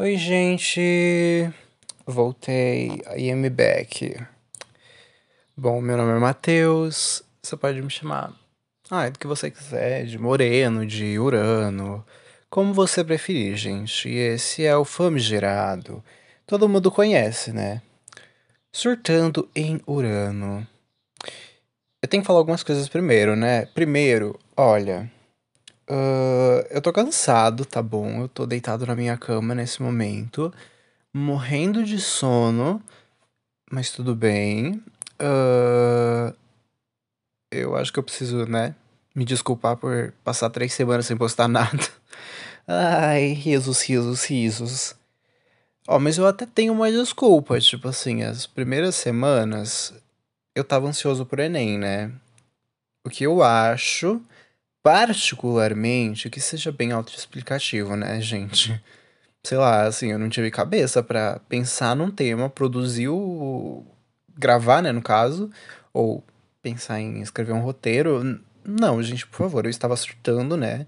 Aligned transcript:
Oi, 0.00 0.16
gente! 0.16 1.52
Voltei, 2.06 3.02
I 3.16 3.32
am 3.32 3.42
back. 3.50 4.16
Bom, 5.56 5.80
meu 5.80 5.96
nome 5.96 6.12
é 6.12 6.20
Matheus, 6.20 7.24
você 7.42 7.56
pode 7.56 7.82
me 7.82 7.90
chamar 7.90 8.32
ah, 8.88 9.08
do 9.08 9.18
que 9.18 9.26
você 9.26 9.50
quiser, 9.50 10.06
de 10.06 10.16
Moreno, 10.16 10.86
de 10.86 11.18
Urano, 11.18 12.06
como 12.48 12.72
você 12.72 13.02
preferir, 13.02 13.56
gente. 13.56 14.08
E 14.08 14.16
esse 14.18 14.64
é 14.64 14.76
o 14.76 14.84
famigerado. 14.84 16.00
Todo 16.46 16.68
mundo 16.68 16.92
conhece, 16.92 17.52
né? 17.52 17.82
Surtando 18.70 19.50
em 19.52 19.80
Urano. 19.84 20.64
Eu 22.00 22.08
tenho 22.08 22.22
que 22.22 22.26
falar 22.28 22.38
algumas 22.38 22.62
coisas 22.62 22.88
primeiro, 22.88 23.34
né? 23.34 23.66
Primeiro, 23.66 24.38
olha. 24.56 25.10
Uh, 25.90 26.66
eu 26.70 26.82
tô 26.82 26.92
cansado, 26.92 27.64
tá 27.64 27.82
bom? 27.82 28.22
Eu 28.22 28.28
tô 28.28 28.44
deitado 28.44 28.86
na 28.86 28.94
minha 28.94 29.16
cama 29.16 29.54
nesse 29.54 29.82
momento, 29.82 30.52
morrendo 31.14 31.82
de 31.82 31.98
sono, 31.98 32.82
mas 33.70 33.90
tudo 33.90 34.14
bem. 34.14 34.82
Uh, 35.20 36.34
eu 37.50 37.74
acho 37.74 37.92
que 37.92 37.98
eu 37.98 38.02
preciso, 38.02 38.44
né, 38.46 38.74
me 39.14 39.24
desculpar 39.24 39.76
por 39.76 40.12
passar 40.22 40.50
três 40.50 40.74
semanas 40.74 41.06
sem 41.06 41.16
postar 41.16 41.48
nada. 41.48 41.88
Ai, 42.68 43.28
risos, 43.28 43.82
risos, 43.82 44.24
risos. 44.24 44.94
Ó, 45.86 45.96
oh, 45.96 45.98
mas 45.98 46.18
eu 46.18 46.26
até 46.26 46.44
tenho 46.44 46.74
uma 46.74 46.90
desculpa, 46.92 47.58
tipo 47.60 47.88
assim, 47.88 48.22
as 48.22 48.46
primeiras 48.46 48.94
semanas 48.94 49.94
eu 50.54 50.62
tava 50.62 50.86
ansioso 50.86 51.24
por 51.24 51.38
Enem, 51.38 51.78
né? 51.78 52.12
O 53.06 53.08
que 53.08 53.24
eu 53.24 53.42
acho 53.42 54.20
particularmente 54.82 56.30
que 56.30 56.40
seja 56.40 56.72
bem 56.72 56.92
autoexplicativo, 56.92 57.96
né, 57.96 58.20
gente? 58.20 58.80
Sei 59.42 59.56
lá, 59.56 59.82
assim, 59.82 60.12
eu 60.12 60.18
não 60.18 60.28
tive 60.28 60.50
cabeça 60.50 61.02
para 61.02 61.40
pensar 61.48 61.96
num 61.96 62.10
tema, 62.10 62.50
produzir 62.50 63.08
o. 63.08 63.84
gravar, 64.36 64.82
né, 64.82 64.92
no 64.92 65.02
caso, 65.02 65.50
ou 65.92 66.24
pensar 66.62 67.00
em 67.00 67.20
escrever 67.20 67.52
um 67.52 67.60
roteiro. 67.60 68.40
Não, 68.64 69.02
gente, 69.02 69.26
por 69.26 69.38
favor, 69.38 69.64
eu 69.64 69.70
estava 69.70 69.96
surtando, 69.96 70.56
né? 70.56 70.86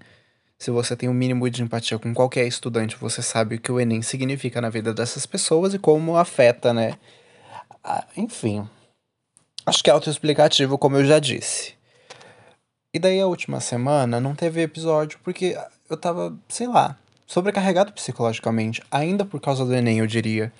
Se 0.59 0.69
você 0.69 0.95
tem 0.95 1.09
o 1.09 1.11
um 1.11 1.15
mínimo 1.15 1.49
de 1.49 1.63
empatia 1.63 1.97
com 1.97 2.13
qualquer 2.13 2.45
estudante, 2.45 2.95
você 2.95 3.21
sabe 3.23 3.55
o 3.55 3.59
que 3.59 3.71
o 3.71 3.79
Enem 3.79 4.03
significa 4.03 4.61
na 4.61 4.69
vida 4.69 4.93
dessas 4.93 5.25
pessoas 5.25 5.73
e 5.73 5.79
como 5.79 6.17
afeta, 6.17 6.71
né? 6.71 6.99
Ah, 7.83 8.05
enfim. 8.15 8.67
Acho 9.65 9.83
que 9.83 9.89
é 9.89 9.93
autoexplicativo, 9.93 10.77
como 10.77 10.97
eu 10.97 11.05
já 11.05 11.17
disse. 11.17 11.73
E 12.93 12.99
daí 12.99 13.21
a 13.21 13.27
última 13.27 13.59
semana 13.61 14.19
não 14.19 14.35
teve 14.35 14.61
episódio 14.61 15.19
porque 15.23 15.57
eu 15.89 15.95
tava, 15.95 16.37
sei 16.49 16.67
lá, 16.67 16.97
sobrecarregado 17.25 17.93
psicologicamente, 17.93 18.83
ainda 18.91 19.23
por 19.23 19.39
causa 19.39 19.65
do 19.65 19.73
Enem, 19.73 19.99
eu 19.99 20.07
diria. 20.07 20.51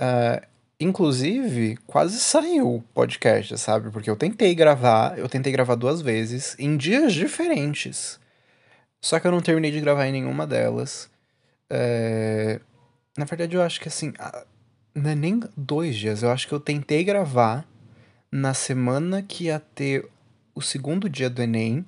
Uh, 0.00 0.46
inclusive, 0.80 1.76
quase 1.86 2.18
saiu 2.18 2.76
o 2.76 2.82
podcast, 2.94 3.58
sabe? 3.58 3.90
Porque 3.90 4.08
eu 4.08 4.16
tentei 4.16 4.54
gravar, 4.54 5.18
eu 5.18 5.28
tentei 5.28 5.52
gravar 5.52 5.74
duas 5.74 6.00
vezes, 6.00 6.56
em 6.58 6.78
dias 6.78 7.12
diferentes. 7.12 8.18
Só 9.02 9.20
que 9.20 9.26
eu 9.26 9.30
não 9.30 9.42
terminei 9.42 9.70
de 9.70 9.80
gravar 9.80 10.06
em 10.06 10.12
nenhuma 10.12 10.46
delas. 10.46 11.10
É... 11.68 12.60
Na 13.18 13.26
verdade, 13.26 13.54
eu 13.54 13.62
acho 13.62 13.78
que 13.80 13.88
assim. 13.88 14.14
Não 14.94 15.10
é 15.10 15.14
nem 15.14 15.40
dois 15.54 15.94
dias, 15.96 16.22
eu 16.22 16.30
acho 16.30 16.48
que 16.48 16.54
eu 16.54 16.60
tentei 16.60 17.04
gravar 17.04 17.66
na 18.32 18.54
semana 18.54 19.22
que 19.22 19.44
ia 19.44 19.60
ter 19.60 20.08
o 20.54 20.62
segundo 20.62 21.08
dia 21.08 21.30
do 21.30 21.42
Enem, 21.42 21.84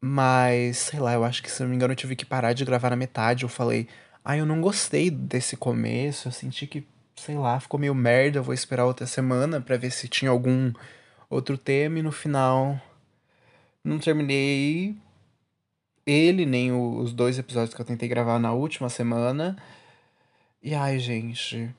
mas 0.00 0.78
sei 0.78 1.00
lá, 1.00 1.12
eu 1.14 1.24
acho 1.24 1.42
que 1.42 1.50
se 1.50 1.62
não 1.62 1.70
me 1.70 1.76
engano 1.76 1.92
eu 1.92 1.96
tive 1.96 2.16
que 2.16 2.24
parar 2.24 2.52
de 2.52 2.64
gravar 2.64 2.90
na 2.90 2.96
metade. 2.96 3.44
Eu 3.44 3.48
falei, 3.48 3.88
ah, 4.24 4.36
eu 4.36 4.46
não 4.46 4.60
gostei 4.60 5.10
desse 5.10 5.56
começo, 5.56 6.28
eu 6.28 6.32
senti 6.32 6.66
que, 6.66 6.86
sei 7.16 7.36
lá, 7.36 7.58
ficou 7.60 7.78
meio 7.78 7.94
merda, 7.94 8.38
eu 8.38 8.42
vou 8.42 8.54
esperar 8.54 8.84
outra 8.86 9.06
semana 9.06 9.60
para 9.60 9.76
ver 9.76 9.90
se 9.90 10.08
tinha 10.08 10.30
algum 10.30 10.72
outro 11.30 11.56
tema 11.56 11.98
e 11.98 12.02
no 12.02 12.12
final 12.12 12.80
não 13.84 13.98
terminei 13.98 14.96
ele, 16.06 16.44
nem 16.46 16.72
os 16.72 17.12
dois 17.12 17.38
episódios 17.38 17.74
que 17.74 17.80
eu 17.80 17.84
tentei 17.84 18.08
gravar 18.08 18.38
na 18.38 18.52
última 18.52 18.88
semana. 18.88 19.56
E 20.62 20.74
ai, 20.74 20.98
gente, 20.98 21.74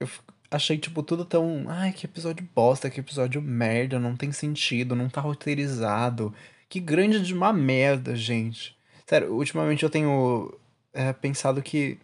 eu 0.00 0.08
achei, 0.52 0.78
tipo, 0.78 1.02
tudo 1.02 1.24
tão. 1.24 1.64
Ai, 1.68 1.92
que 1.92 2.06
episódio 2.06 2.46
bosta, 2.54 2.90
que 2.90 3.00
episódio 3.00 3.40
merda, 3.42 3.98
não 3.98 4.16
tem 4.16 4.30
sentido, 4.32 4.94
não 4.94 5.08
tá 5.08 5.20
roteirizado. 5.20 6.32
Que 6.68 6.78
grande 6.80 7.20
de 7.22 7.34
uma 7.34 7.52
merda, 7.52 8.14
gente. 8.14 8.76
Sério, 9.06 9.34
ultimamente 9.34 9.82
eu 9.82 9.90
tenho 9.90 10.54
é, 10.92 11.12
pensado 11.12 11.62
que, 11.62 11.98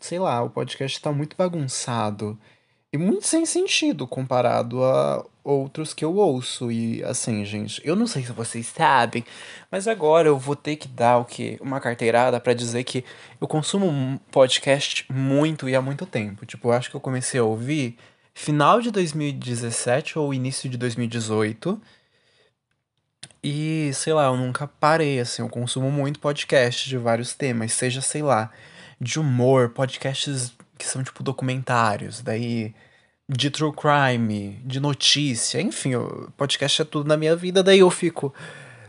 sei 0.00 0.18
lá, 0.18 0.42
o 0.42 0.50
podcast 0.50 1.00
tá 1.00 1.12
muito 1.12 1.36
bagunçado. 1.36 2.38
E 2.92 2.98
muito 2.98 3.26
sem 3.26 3.46
sentido 3.46 4.06
comparado 4.06 4.82
a 4.84 5.24
outros 5.44 5.94
que 5.94 6.04
eu 6.04 6.14
ouço. 6.16 6.70
E 6.70 7.02
assim, 7.04 7.44
gente, 7.44 7.80
eu 7.84 7.96
não 7.96 8.06
sei 8.06 8.24
se 8.24 8.32
vocês 8.32 8.66
sabem, 8.66 9.24
mas 9.70 9.88
agora 9.88 10.28
eu 10.28 10.38
vou 10.38 10.56
ter 10.56 10.76
que 10.76 10.88
dar 10.88 11.18
o 11.18 11.24
que? 11.24 11.58
Uma 11.60 11.80
carteirada 11.80 12.40
para 12.40 12.54
dizer 12.54 12.84
que 12.84 13.04
eu 13.40 13.46
consumo 13.48 14.20
podcast 14.30 15.06
muito 15.12 15.68
e 15.68 15.74
há 15.74 15.82
muito 15.82 16.06
tempo. 16.06 16.46
Tipo, 16.46 16.68
eu 16.68 16.72
acho 16.72 16.90
que 16.90 16.96
eu 16.96 17.00
comecei 17.00 17.40
a 17.40 17.44
ouvir 17.44 17.96
final 18.34 18.80
de 18.80 18.90
2017 18.90 20.18
ou 20.18 20.32
início 20.32 20.68
de 20.68 20.76
2018. 20.76 21.80
E, 23.42 23.90
sei 23.94 24.12
lá, 24.12 24.26
eu 24.26 24.36
nunca 24.36 24.66
parei, 24.66 25.18
assim, 25.18 25.40
eu 25.40 25.48
consumo 25.48 25.90
muito 25.90 26.20
podcast 26.20 26.86
de 26.88 26.98
vários 26.98 27.32
temas, 27.34 27.72
seja, 27.72 28.02
sei 28.02 28.22
lá, 28.22 28.50
de 29.00 29.18
humor, 29.18 29.70
podcasts 29.70 30.52
que 30.76 30.86
são 30.86 31.02
tipo 31.02 31.22
documentários, 31.22 32.20
daí 32.22 32.74
de 33.32 33.48
true 33.48 33.72
crime, 33.72 34.60
de 34.64 34.80
notícia, 34.80 35.60
enfim, 35.60 35.94
o 35.94 36.30
podcast 36.36 36.82
é 36.82 36.84
tudo 36.84 37.06
na 37.06 37.16
minha 37.16 37.36
vida, 37.36 37.62
daí 37.62 37.78
eu 37.78 37.88
fico, 37.88 38.34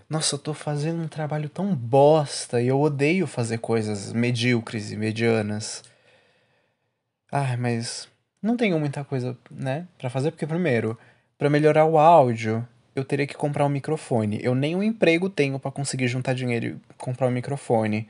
nossa, 0.10 0.34
eu 0.34 0.40
tô 0.40 0.52
fazendo 0.52 1.04
um 1.04 1.08
trabalho 1.08 1.48
tão 1.48 1.76
bosta 1.76 2.60
e 2.60 2.68
eu 2.68 2.82
odeio 2.82 3.28
fazer 3.28 3.60
coisas 3.60 4.12
medíocres 4.12 4.92
e 4.92 4.98
medianas. 4.98 5.84
Ai, 7.32 7.56
mas 7.56 8.08
não 8.42 8.58
tenho 8.58 8.80
muita 8.80 9.04
coisa, 9.04 9.38
né, 9.52 9.88
para 10.00 10.10
fazer 10.10 10.32
porque 10.32 10.48
primeiro, 10.48 10.98
para 11.38 11.50
melhorar 11.50 11.86
o 11.86 12.00
áudio, 12.00 12.68
eu 12.96 13.06
teria 13.06 13.28
que 13.28 13.36
comprar 13.36 13.66
um 13.66 13.70
microfone. 13.70 14.40
Eu 14.42 14.56
nem 14.56 14.76
um 14.76 14.82
emprego 14.82 15.30
tenho 15.30 15.60
para 15.60 15.72
conseguir 15.72 16.08
juntar 16.08 16.34
dinheiro 16.34 16.66
e 16.66 16.94
comprar 16.98 17.28
um 17.28 17.32
microfone 17.32 18.10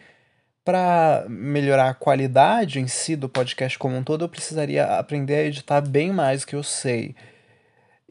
para 0.64 1.26
melhorar 1.28 1.90
a 1.90 1.94
qualidade 1.94 2.80
em 2.80 2.88
si 2.88 3.16
do 3.16 3.28
podcast 3.28 3.78
como 3.80 3.96
um 3.96 4.04
todo, 4.04 4.26
eu 4.26 4.30
precisaria 4.30 4.86
aprender 4.86 5.36
a 5.36 5.44
editar 5.44 5.82
bem 5.82 6.12
mais 6.12 6.46
que 6.46 6.56
eu 6.56 6.64
sei. 6.64 7.16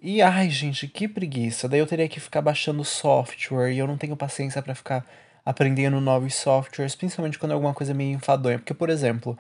E 0.03 0.23
ai, 0.23 0.49
gente, 0.51 0.89
que 0.89 1.07
preguiça. 1.07 1.69
Daí 1.69 1.79
eu 1.81 1.87
teria 1.87 2.09
que 2.09 2.19
ficar 2.19 2.43
baixando 2.43 2.85
software 2.85 3.73
e 3.73 3.79
eu 3.79 3.87
não 3.87 3.99
tenho 3.99 4.17
paciência 4.17 4.63
para 4.63 4.75
ficar 4.75 5.07
aprendendo 5.45 6.01
novos 6.01 6.35
softwares, 6.35 6.95
principalmente 6.95 7.39
quando 7.39 7.53
é 7.53 7.55
alguma 7.55 7.75
coisa 7.75 7.95
meio 7.95 8.15
enfadonha. 8.15 8.59
Porque, 8.59 8.75
por 8.75 8.91
exemplo, 8.91 9.39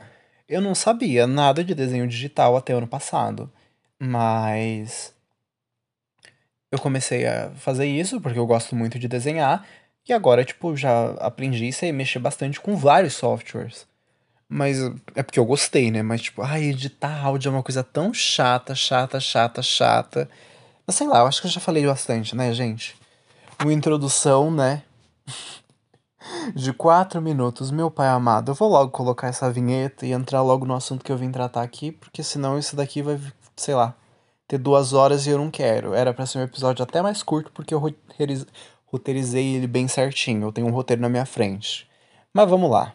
eu 0.48 0.60
não 0.60 0.74
sabia 0.74 1.26
nada 1.26 1.64
de 1.64 1.74
desenho 1.74 2.06
digital 2.06 2.56
até 2.56 2.72
ano 2.72 2.86
passado, 2.86 3.50
mas 3.98 5.14
eu 6.70 6.78
comecei 6.78 7.26
a 7.26 7.50
fazer 7.52 7.86
isso 7.86 8.20
porque 8.20 8.38
eu 8.38 8.46
gosto 8.46 8.76
muito 8.76 8.98
de 8.98 9.08
desenhar 9.08 9.66
e 10.08 10.12
agora, 10.12 10.44
tipo, 10.44 10.76
já 10.76 11.12
aprendi 11.18 11.68
isso 11.68 11.84
e 11.84 11.92
mexer 11.92 12.18
bastante 12.18 12.60
com 12.60 12.76
vários 12.76 13.14
softwares. 13.14 13.86
Mas 14.48 14.78
é 15.14 15.22
porque 15.22 15.38
eu 15.38 15.44
gostei, 15.44 15.90
né? 15.92 16.02
Mas, 16.02 16.22
tipo, 16.22 16.42
ai, 16.42 16.64
editar 16.64 17.24
áudio 17.24 17.50
é 17.50 17.52
uma 17.52 17.62
coisa 17.62 17.84
tão 17.84 18.12
chata, 18.12 18.74
chata, 18.74 19.20
chata, 19.20 19.62
chata. 19.62 20.28
Mas 20.84 20.96
sei 20.96 21.06
lá, 21.06 21.20
eu 21.20 21.26
acho 21.26 21.40
que 21.40 21.46
eu 21.46 21.52
já 21.52 21.60
falei 21.60 21.86
bastante, 21.86 22.34
né, 22.34 22.52
gente? 22.52 22.96
Uma 23.62 23.72
introdução, 23.72 24.50
né? 24.50 24.82
De 26.54 26.72
quatro 26.72 27.22
minutos, 27.22 27.70
meu 27.70 27.90
pai 27.90 28.08
amado. 28.08 28.50
Eu 28.50 28.54
vou 28.56 28.68
logo 28.68 28.90
colocar 28.90 29.28
essa 29.28 29.50
vinheta 29.50 30.04
e 30.04 30.12
entrar 30.12 30.42
logo 30.42 30.66
no 30.66 30.74
assunto 30.74 31.04
que 31.04 31.12
eu 31.12 31.16
vim 31.16 31.30
tratar 31.30 31.62
aqui, 31.62 31.92
porque 31.92 32.22
senão 32.22 32.58
isso 32.58 32.74
daqui 32.74 33.02
vai, 33.02 33.20
sei 33.56 33.74
lá, 33.74 33.94
ter 34.48 34.58
duas 34.58 34.92
horas 34.92 35.26
e 35.26 35.30
eu 35.30 35.38
não 35.38 35.50
quero. 35.50 35.94
Era 35.94 36.12
pra 36.12 36.26
ser 36.26 36.38
um 36.38 36.42
episódio 36.42 36.82
até 36.82 37.00
mais 37.00 37.22
curto, 37.22 37.52
porque 37.52 37.72
eu 37.72 37.80
roteirizei 38.90 39.54
ele 39.54 39.66
bem 39.66 39.86
certinho. 39.88 40.48
Eu 40.48 40.52
tenho 40.52 40.66
um 40.66 40.72
roteiro 40.72 41.00
na 41.00 41.08
minha 41.08 41.24
frente. 41.24 41.88
Mas 42.32 42.48
vamos 42.48 42.70
lá. 42.70 42.92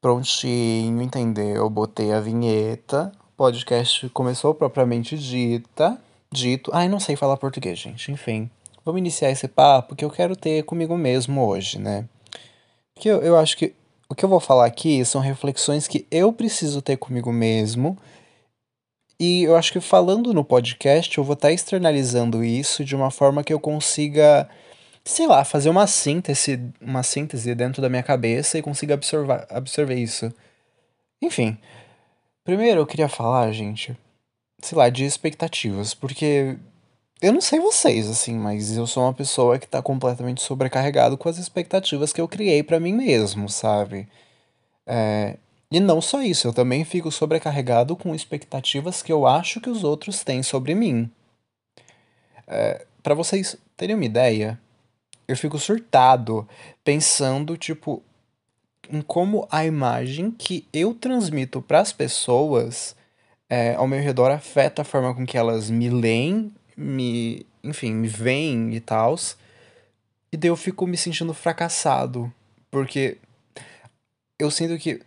Prontinho, 0.00 1.02
entendeu? 1.02 1.68
Botei 1.68 2.12
a 2.12 2.20
vinheta. 2.20 3.12
O 3.34 3.36
podcast 3.36 4.08
começou 4.08 4.54
propriamente 4.54 5.18
dita. 5.18 5.98
Dito. 6.32 6.70
Ai, 6.72 6.88
não 6.88 6.98
sei 6.98 7.16
falar 7.16 7.36
português, 7.36 7.78
gente. 7.78 8.10
Enfim. 8.10 8.50
Vamos 8.84 8.98
iniciar 8.98 9.30
esse 9.30 9.46
papo 9.46 9.94
que 9.94 10.04
eu 10.04 10.10
quero 10.10 10.34
ter 10.34 10.62
comigo 10.64 10.96
mesmo 10.96 11.46
hoje, 11.46 11.78
né? 11.78 12.06
Porque 12.94 13.10
eu, 13.10 13.20
eu 13.20 13.36
acho 13.36 13.56
que 13.56 13.74
o 14.10 14.14
que 14.14 14.24
eu 14.24 14.28
vou 14.28 14.40
falar 14.40 14.66
aqui 14.66 15.04
são 15.04 15.20
reflexões 15.20 15.86
que 15.86 16.04
eu 16.10 16.32
preciso 16.32 16.82
ter 16.82 16.96
comigo 16.96 17.32
mesmo 17.32 17.96
E 19.18 19.44
eu 19.44 19.56
acho 19.56 19.72
que 19.72 19.80
falando 19.80 20.34
no 20.34 20.44
podcast, 20.44 21.16
eu 21.16 21.22
vou 21.22 21.34
estar 21.34 21.48
tá 21.48 21.52
externalizando 21.54 22.42
isso 22.42 22.84
de 22.84 22.96
uma 22.96 23.10
forma 23.10 23.44
que 23.44 23.52
eu 23.52 23.60
consiga, 23.60 24.48
sei 25.04 25.26
lá, 25.26 25.44
fazer 25.44 25.68
uma 25.70 25.86
síntese, 25.86 26.60
uma 26.80 27.02
síntese 27.02 27.54
dentro 27.54 27.80
da 27.82 27.88
minha 27.88 28.02
cabeça 28.02 28.58
e 28.58 28.62
consiga 28.62 28.94
absorver, 28.94 29.46
absorver 29.50 29.94
isso. 29.96 30.32
Enfim, 31.22 31.58
primeiro 32.44 32.80
eu 32.80 32.86
queria 32.86 33.08
falar, 33.08 33.52
gente, 33.52 33.96
sei 34.60 34.76
lá, 34.78 34.88
de 34.88 35.04
expectativas, 35.04 35.94
porque 35.94 36.58
eu 37.22 37.32
não 37.32 37.40
sei 37.40 37.60
vocês, 37.60 38.08
assim, 38.08 38.34
mas 38.34 38.76
eu 38.76 38.86
sou 38.86 39.02
uma 39.02 39.12
pessoa 39.12 39.58
que 39.58 39.68
tá 39.68 39.82
completamente 39.82 40.42
sobrecarregado 40.42 41.18
com 41.18 41.28
as 41.28 41.38
expectativas 41.38 42.12
que 42.12 42.20
eu 42.20 42.28
criei 42.28 42.62
para 42.62 42.80
mim 42.80 42.94
mesmo, 42.94 43.48
sabe? 43.48 44.08
É, 44.86 45.36
e 45.70 45.78
não 45.78 46.00
só 46.00 46.22
isso, 46.22 46.48
eu 46.48 46.52
também 46.52 46.84
fico 46.84 47.12
sobrecarregado 47.12 47.94
com 47.94 48.14
expectativas 48.14 49.02
que 49.02 49.12
eu 49.12 49.26
acho 49.26 49.60
que 49.60 49.70
os 49.70 49.84
outros 49.84 50.24
têm 50.24 50.42
sobre 50.42 50.74
mim. 50.74 51.10
É, 52.46 52.86
para 53.02 53.14
vocês 53.14 53.56
terem 53.76 53.94
uma 53.94 54.04
ideia, 54.04 54.58
eu 55.28 55.36
fico 55.36 55.58
surtado 55.58 56.48
pensando, 56.82 57.56
tipo, 57.56 58.02
em 58.90 59.00
como 59.00 59.46
a 59.50 59.64
imagem 59.64 60.30
que 60.30 60.66
eu 60.72 60.94
transmito 60.94 61.62
para 61.62 61.80
as 61.80 61.92
pessoas 61.92 62.96
é, 63.48 63.74
ao 63.74 63.86
meu 63.86 64.00
redor 64.00 64.30
afeta 64.30 64.82
a 64.82 64.84
forma 64.84 65.14
com 65.14 65.24
que 65.26 65.38
elas 65.38 65.70
me 65.70 65.88
leem 65.88 66.52
me, 66.76 67.46
enfim, 67.62 67.92
me 67.92 68.08
veem 68.08 68.74
e 68.74 68.80
tal. 68.80 69.16
E 70.32 70.36
daí 70.36 70.48
eu 70.48 70.56
fico 70.56 70.86
me 70.86 70.96
sentindo 70.96 71.34
fracassado, 71.34 72.32
porque 72.70 73.18
eu 74.38 74.50
sinto 74.50 74.78
que 74.78 75.02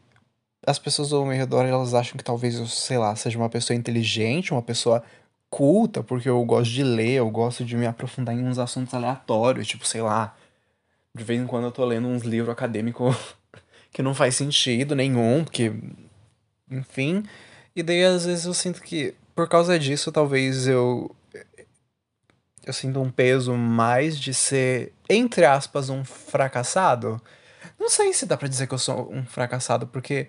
as 0.65 0.80
pessoas 0.80 1.12
ao 1.12 1.25
meu 1.25 1.36
redor, 1.36 1.65
elas 1.65 1.94
acham 1.94 2.18
que 2.18 2.24
talvez 2.24 2.56
eu, 2.56 2.68
sei 2.68 2.98
lá, 2.98 3.15
seja 3.15 3.38
uma 3.38 3.50
pessoa 3.50 3.75
inteligente, 3.75 4.54
uma 4.54 4.62
pessoa 4.62 5.04
culta, 5.50 6.01
porque 6.01 6.30
eu 6.30 6.44
gosto 6.45 6.71
de 6.71 6.83
ler, 6.83 7.13
eu 7.13 7.30
gosto 7.30 7.63
de 7.63 7.75
me 7.75 7.86
aprofundar 7.86 8.33
em 8.36 8.45
uns 8.45 8.57
assuntos 8.57 8.94
aleatórios, 8.94 9.68
tipo, 9.68 9.86
sei 9.86 10.01
lá, 10.01 10.36
de 11.15 11.24
vez 11.24 11.39
em 11.39 11.45
quando 11.45 11.65
eu 11.65 11.71
tô 11.71 11.86
lendo 11.86 12.07
uns 12.07 12.24
livros 12.24 12.51
acadêmicos 12.51 13.15
que 13.92 14.01
não 14.01 14.15
faz 14.15 14.36
sentido 14.36 14.95
nenhum, 14.95 15.44
porque 15.44 15.71
enfim, 16.71 17.24
e 17.75 17.83
daí 17.83 18.04
às 18.04 18.25
vezes 18.25 18.45
eu 18.45 18.54
sinto 18.54 18.81
que 18.81 19.13
por 19.36 19.48
causa 19.48 19.77
disso 19.77 20.12
talvez 20.12 20.68
eu 20.68 21.13
eu 22.65 22.74
sinto 22.74 23.01
um 23.01 23.12
peso 23.12 23.54
mais 23.56 24.19
de 24.19 24.33
ser, 24.33 24.94
entre 25.10 25.45
aspas, 25.45 25.89
um 25.89 26.04
fracassado. 26.04 27.21
Não 27.80 27.89
sei 27.89 28.13
se 28.13 28.25
dá 28.25 28.38
pra 28.38 28.48
dizer 28.48 28.68
que 28.68 28.74
eu 28.74 28.80
sou 28.80 29.12
um 29.12 29.25
fracassado, 29.25 29.88
porque. 29.88 30.27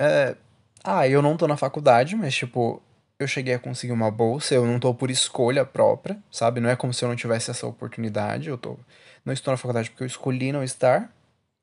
É, 0.00 0.36
ah, 0.84 1.08
eu 1.08 1.22
não 1.22 1.36
tô 1.36 1.48
na 1.48 1.56
faculdade, 1.56 2.14
mas, 2.16 2.34
tipo, 2.34 2.82
eu 3.18 3.26
cheguei 3.26 3.54
a 3.54 3.58
conseguir 3.58 3.92
uma 3.92 4.10
bolsa, 4.10 4.54
eu 4.54 4.66
não 4.66 4.78
tô 4.78 4.94
por 4.94 5.10
escolha 5.10 5.64
própria, 5.64 6.18
sabe? 6.30 6.60
Não 6.60 6.70
é 6.70 6.76
como 6.76 6.92
se 6.94 7.04
eu 7.04 7.08
não 7.08 7.16
tivesse 7.16 7.50
essa 7.50 7.66
oportunidade, 7.66 8.48
eu 8.48 8.58
tô. 8.58 8.78
Não 9.24 9.32
estou 9.32 9.52
na 9.52 9.58
faculdade 9.58 9.90
porque 9.90 10.02
eu 10.04 10.06
escolhi 10.06 10.52
não 10.52 10.62
estar. 10.62 11.12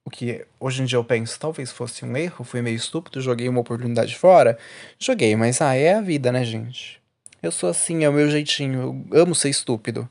O 0.05 0.09
que 0.09 0.45
hoje 0.59 0.81
em 0.81 0.85
dia 0.85 0.97
eu 0.97 1.03
penso, 1.05 1.39
talvez 1.39 1.71
fosse 1.71 2.03
um 2.03 2.17
erro, 2.17 2.43
fui 2.43 2.61
meio 2.61 2.75
estúpido, 2.75 3.21
joguei 3.21 3.47
uma 3.47 3.61
oportunidade 3.61 4.17
fora. 4.17 4.57
Joguei, 4.99 5.35
mas 5.35 5.61
ah, 5.61 5.75
é 5.75 5.93
a 5.95 6.01
vida, 6.01 6.31
né, 6.31 6.43
gente? 6.43 7.02
Eu 7.43 7.51
sou 7.51 7.69
assim, 7.69 8.05
é 8.05 8.09
o 8.09 8.13
meu 8.13 8.29
jeitinho. 8.31 9.05
Eu 9.11 9.21
amo 9.23 9.35
ser 9.35 9.49
estúpido. 9.49 10.09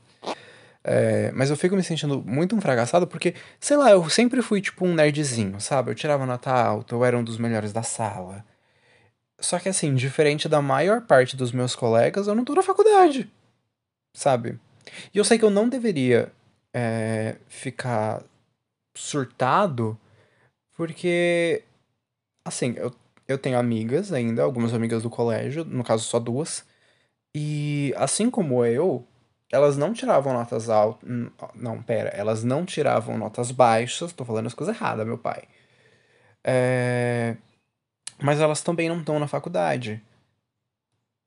É, 0.83 1.31
mas 1.31 1.49
eu 1.49 1.57
fico 1.57 1.75
me 1.75 1.83
sentindo 1.83 2.21
muito 2.21 2.55
um 2.55 2.61
fracassado 2.61 3.07
porque, 3.07 3.33
sei 3.59 3.75
lá, 3.75 3.89
eu 3.89 4.07
sempre 4.09 4.41
fui 4.41 4.61
tipo 4.61 4.85
um 4.85 4.93
nerdzinho, 4.93 5.59
sabe? 5.59 5.89
Eu 5.89 5.95
tirava 5.95 6.25
nota 6.25 6.51
alta, 6.51 6.93
eu 6.93 7.03
era 7.03 7.17
um 7.17 7.23
dos 7.23 7.37
melhores 7.37 7.73
da 7.73 7.81
sala. 7.81 8.45
Só 9.39 9.57
que 9.59 9.67
assim, 9.67 9.95
diferente 9.95 10.47
da 10.47 10.61
maior 10.61 11.01
parte 11.01 11.35
dos 11.35 11.51
meus 11.51 11.75
colegas, 11.75 12.27
eu 12.27 12.35
não 12.35 12.45
tô 12.45 12.53
na 12.53 12.61
faculdade, 12.61 13.31
sabe? 14.15 14.59
E 15.13 15.17
eu 15.17 15.23
sei 15.23 15.39
que 15.39 15.45
eu 15.45 15.49
não 15.49 15.67
deveria 15.67 16.31
é, 16.73 17.37
ficar 17.47 18.23
surtado 18.95 19.97
porque, 20.75 21.63
assim, 22.45 22.73
eu, 22.77 22.93
eu 23.27 23.37
tenho 23.37 23.57
amigas 23.57 24.11
ainda, 24.13 24.43
algumas 24.43 24.73
amigas 24.73 25.03
do 25.03 25.09
colégio, 25.09 25.65
no 25.65 25.83
caso 25.83 26.03
só 26.03 26.19
duas, 26.19 26.65
e 27.35 27.93
assim 27.97 28.29
como 28.29 28.65
eu, 28.65 29.05
elas 29.51 29.77
não 29.77 29.93
tiravam 29.93 30.33
notas 30.33 30.69
altas. 30.69 31.07
Não, 31.55 31.81
pera, 31.81 32.09
elas 32.09 32.43
não 32.43 32.65
tiravam 32.65 33.17
notas 33.17 33.51
baixas. 33.51 34.13
Tô 34.13 34.25
falando 34.25 34.47
as 34.47 34.53
coisas 34.53 34.75
erradas, 34.75 35.05
meu 35.05 35.17
pai. 35.17 35.43
É... 36.43 37.37
Mas 38.21 38.39
elas 38.39 38.61
também 38.61 38.89
não 38.89 38.99
estão 38.99 39.19
na 39.19 39.27
faculdade. 39.27 40.01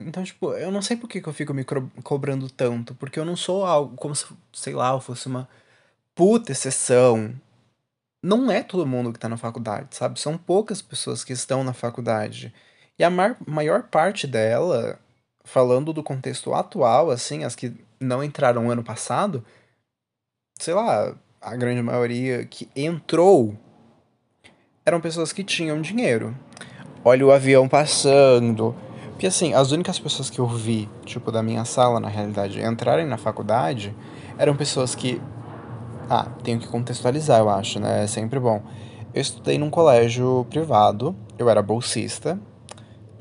Então, 0.00 0.24
tipo, 0.24 0.52
eu 0.54 0.70
não 0.70 0.82
sei 0.82 0.96
por 0.96 1.08
que, 1.08 1.20
que 1.20 1.28
eu 1.28 1.32
fico 1.32 1.54
me 1.54 1.64
cobrando 2.02 2.50
tanto. 2.50 2.94
Porque 2.96 3.18
eu 3.18 3.24
não 3.24 3.36
sou 3.36 3.64
algo 3.64 3.96
como 3.96 4.14
se, 4.14 4.26
sei 4.52 4.74
lá, 4.74 4.90
eu 4.90 5.00
fosse 5.00 5.26
uma 5.28 5.48
puta 6.14 6.52
exceção. 6.52 7.34
Não 8.22 8.50
é 8.50 8.62
todo 8.62 8.86
mundo 8.86 9.12
que 9.12 9.18
tá 9.18 9.28
na 9.28 9.36
faculdade, 9.36 9.94
sabe? 9.96 10.20
São 10.20 10.36
poucas 10.36 10.82
pessoas 10.82 11.24
que 11.24 11.32
estão 11.32 11.62
na 11.62 11.72
faculdade. 11.72 12.52
E 12.98 13.04
a 13.04 13.10
maior 13.10 13.84
parte 13.84 14.26
dela 14.26 14.98
falando 15.46 15.92
do 15.92 16.02
contexto 16.02 16.52
atual, 16.52 17.08
assim, 17.08 17.44
as 17.44 17.54
que 17.54 17.72
não 18.00 18.22
entraram 18.22 18.68
ano 18.68 18.82
passado, 18.82 19.44
sei 20.58 20.74
lá, 20.74 21.14
a 21.40 21.56
grande 21.56 21.80
maioria 21.80 22.44
que 22.44 22.68
entrou 22.74 23.56
eram 24.84 25.00
pessoas 25.00 25.32
que 25.32 25.44
tinham 25.44 25.80
dinheiro. 25.80 26.36
Olha 27.04 27.24
o 27.24 27.30
avião 27.30 27.68
passando. 27.68 28.74
Porque 29.10 29.28
assim, 29.28 29.54
as 29.54 29.70
únicas 29.70 29.98
pessoas 30.00 30.28
que 30.28 30.40
eu 30.40 30.48
vi, 30.48 30.88
tipo, 31.04 31.30
da 31.30 31.42
minha 31.42 31.64
sala, 31.64 32.00
na 32.00 32.08
realidade, 32.08 32.60
entrarem 32.60 33.06
na 33.06 33.16
faculdade, 33.16 33.94
eram 34.36 34.56
pessoas 34.56 34.94
que. 34.94 35.22
Ah, 36.10 36.26
tenho 36.42 36.58
que 36.58 36.66
contextualizar, 36.66 37.38
eu 37.38 37.48
acho, 37.48 37.78
né? 37.78 38.04
É 38.04 38.06
sempre 38.08 38.40
bom. 38.40 38.62
Eu 39.14 39.22
estudei 39.22 39.58
num 39.58 39.70
colégio 39.70 40.44
privado, 40.50 41.16
eu 41.38 41.48
era 41.48 41.62
bolsista, 41.62 42.38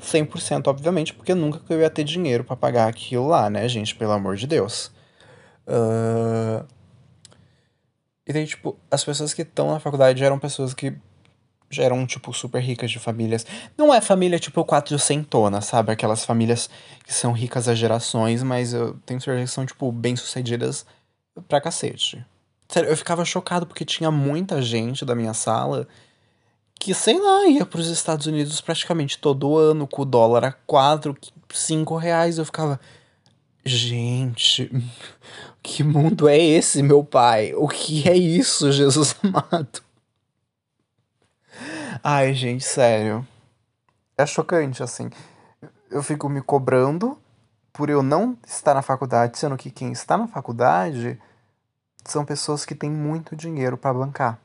100%, 0.00 0.66
obviamente, 0.68 1.14
porque 1.14 1.34
nunca 1.34 1.60
eu 1.68 1.80
ia 1.80 1.90
ter 1.90 2.04
dinheiro 2.04 2.44
para 2.44 2.56
pagar 2.56 2.88
aquilo 2.88 3.28
lá, 3.28 3.48
né, 3.50 3.68
gente? 3.68 3.94
Pelo 3.94 4.12
amor 4.12 4.36
de 4.36 4.46
Deus. 4.46 4.90
Uh... 5.66 6.64
E 8.26 8.32
daí, 8.32 8.46
tipo, 8.46 8.76
as 8.90 9.04
pessoas 9.04 9.32
que 9.32 9.42
estão 9.42 9.70
na 9.70 9.78
faculdade 9.78 10.24
eram 10.24 10.38
pessoas 10.38 10.74
que 10.74 10.96
já 11.70 11.84
eram, 11.84 12.06
tipo, 12.06 12.32
super 12.32 12.60
ricas 12.60 12.90
de 12.90 12.98
famílias. 12.98 13.46
Não 13.76 13.92
é 13.94 14.00
família, 14.00 14.38
tipo, 14.38 14.64
quatrocentona, 14.64 15.60
sabe? 15.60 15.92
Aquelas 15.92 16.24
famílias 16.24 16.68
que 17.04 17.12
são 17.12 17.32
ricas 17.32 17.68
há 17.68 17.74
gerações, 17.74 18.42
mas 18.42 18.72
eu 18.72 18.94
tenho 19.06 19.20
certeza 19.20 19.46
que 19.46 19.52
são, 19.52 19.66
tipo, 19.66 19.90
bem-sucedidas 19.92 20.86
pra 21.48 21.60
cacete. 21.60 22.24
Sério, 22.68 22.90
eu 22.90 22.96
ficava 22.96 23.24
chocado 23.24 23.66
porque 23.66 23.84
tinha 23.84 24.10
muita 24.10 24.60
gente 24.60 25.04
da 25.04 25.14
minha 25.14 25.34
sala 25.34 25.86
que, 26.78 26.94
sei 26.94 27.20
lá, 27.20 27.46
ia 27.46 27.66
para 27.66 27.80
os 27.80 27.88
Estados 27.88 28.26
Unidos 28.26 28.60
praticamente 28.60 29.18
todo 29.18 29.56
ano, 29.56 29.86
com 29.86 30.02
o 30.02 30.04
dólar 30.04 30.44
a 30.44 30.52
4, 30.52 31.16
5 31.52 31.96
reais. 31.96 32.38
Eu 32.38 32.44
ficava, 32.44 32.80
gente, 33.64 34.70
que 35.62 35.82
mundo 35.82 36.28
é 36.28 36.38
esse, 36.38 36.82
meu 36.82 37.02
pai? 37.02 37.52
O 37.54 37.68
que 37.68 38.08
é 38.08 38.16
isso, 38.16 38.70
Jesus 38.72 39.16
amado? 39.22 39.82
Ai, 42.02 42.34
gente, 42.34 42.64
sério. 42.64 43.26
É 44.16 44.24
chocante, 44.26 44.82
assim. 44.82 45.10
Eu 45.90 46.02
fico 46.02 46.28
me 46.28 46.40
cobrando 46.40 47.18
por 47.72 47.90
eu 47.90 48.02
não 48.02 48.36
estar 48.46 48.74
na 48.74 48.82
faculdade, 48.82 49.38
sendo 49.38 49.56
que 49.56 49.70
quem 49.70 49.92
está 49.92 50.16
na 50.16 50.26
faculdade 50.26 51.20
são 52.04 52.24
pessoas 52.24 52.64
que 52.64 52.74
têm 52.74 52.90
muito 52.90 53.36
dinheiro 53.36 53.76
para 53.76 53.92
bancar. 53.92 54.38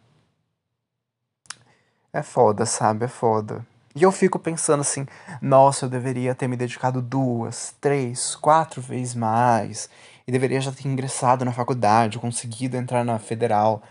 É 2.13 2.21
foda, 2.21 2.65
sabe? 2.65 3.05
É 3.05 3.07
foda. 3.07 3.65
E 3.95 4.03
eu 4.03 4.11
fico 4.11 4.39
pensando 4.39 4.81
assim, 4.81 5.05
nossa, 5.41 5.85
eu 5.85 5.89
deveria 5.89 6.35
ter 6.35 6.47
me 6.47 6.55
dedicado 6.57 7.01
duas, 7.01 7.75
três, 7.81 8.35
quatro 8.35 8.81
vezes 8.81 9.15
mais. 9.15 9.89
E 10.27 10.31
deveria 10.31 10.61
já 10.61 10.71
ter 10.71 10.87
ingressado 10.87 11.43
na 11.43 11.51
faculdade, 11.53 12.19
conseguido 12.19 12.77
entrar 12.77 13.03
na 13.03 13.19
federal. 13.19 13.81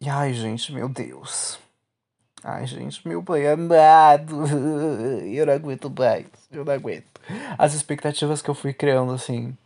E 0.00 0.08
ai, 0.08 0.32
gente, 0.34 0.72
meu 0.72 0.88
Deus. 0.88 1.58
Ai, 2.42 2.66
gente, 2.66 3.06
meu 3.06 3.22
pai 3.22 3.46
amado. 3.46 4.44
Eu 5.26 5.46
não 5.46 5.54
aguento 5.54 5.90
mais. 5.90 6.26
Eu 6.50 6.64
não 6.64 6.72
aguento. 6.74 7.20
As 7.58 7.72
expectativas 7.74 8.42
que 8.42 8.50
eu 8.50 8.54
fui 8.54 8.74
criando, 8.74 9.12
assim, 9.12 9.56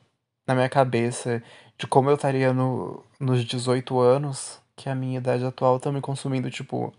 na 0.46 0.54
minha 0.54 0.68
cabeça, 0.68 1.42
de 1.76 1.86
como 1.88 2.08
eu 2.08 2.14
estaria 2.14 2.52
no, 2.52 3.04
nos 3.18 3.44
18 3.44 3.98
anos 3.98 4.60
que 4.78 4.88
a 4.88 4.94
minha 4.94 5.18
idade 5.18 5.44
atual 5.44 5.80
tá 5.80 5.90
me 5.90 6.00
consumindo, 6.00 6.48
tipo, 6.50 6.94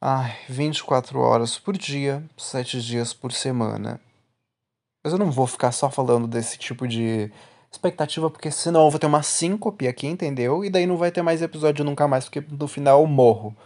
ai, 0.00 0.36
24 0.48 1.18
horas 1.18 1.58
por 1.58 1.76
dia, 1.76 2.22
7 2.36 2.82
dias 2.82 3.14
por 3.14 3.32
semana. 3.32 3.98
Mas 5.02 5.12
eu 5.12 5.18
não 5.18 5.30
vou 5.30 5.46
ficar 5.46 5.72
só 5.72 5.90
falando 5.90 6.26
desse 6.28 6.58
tipo 6.58 6.86
de 6.86 7.32
expectativa, 7.72 8.30
porque 8.30 8.50
senão 8.50 8.84
eu 8.84 8.90
vou 8.90 9.00
ter 9.00 9.06
uma 9.06 9.22
síncope 9.22 9.88
aqui, 9.88 10.06
entendeu? 10.06 10.64
E 10.64 10.70
daí 10.70 10.86
não 10.86 10.98
vai 10.98 11.10
ter 11.10 11.22
mais 11.22 11.40
episódio 11.40 11.84
nunca 11.84 12.06
mais, 12.06 12.24
porque 12.24 12.44
no 12.50 12.68
final 12.68 13.00
eu 13.00 13.06
morro. 13.06 13.56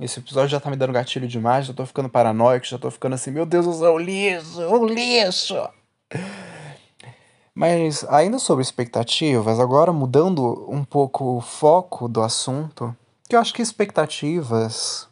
Esse 0.00 0.18
episódio 0.20 0.48
já 0.48 0.58
tá 0.60 0.70
me 0.70 0.76
dando 0.76 0.92
gatilho 0.92 1.28
demais, 1.28 1.66
já 1.66 1.74
tô 1.74 1.84
ficando 1.84 2.08
paranoico, 2.08 2.66
já 2.66 2.78
tô 2.78 2.90
ficando 2.90 3.14
assim, 3.14 3.30
meu 3.30 3.44
Deus, 3.44 3.66
o 3.66 3.98
lixo, 3.98 4.60
o 4.60 4.86
lixo. 4.86 5.68
Mas 7.54 8.04
ainda 8.08 8.40
sobre 8.40 8.62
expectativas, 8.62 9.60
agora 9.60 9.92
mudando 9.92 10.66
um 10.68 10.82
pouco 10.82 11.36
o 11.36 11.40
foco 11.40 12.08
do 12.08 12.20
assunto, 12.20 12.94
que 13.28 13.36
eu 13.36 13.40
acho 13.40 13.54
que 13.54 13.62
expectativas, 13.62 15.08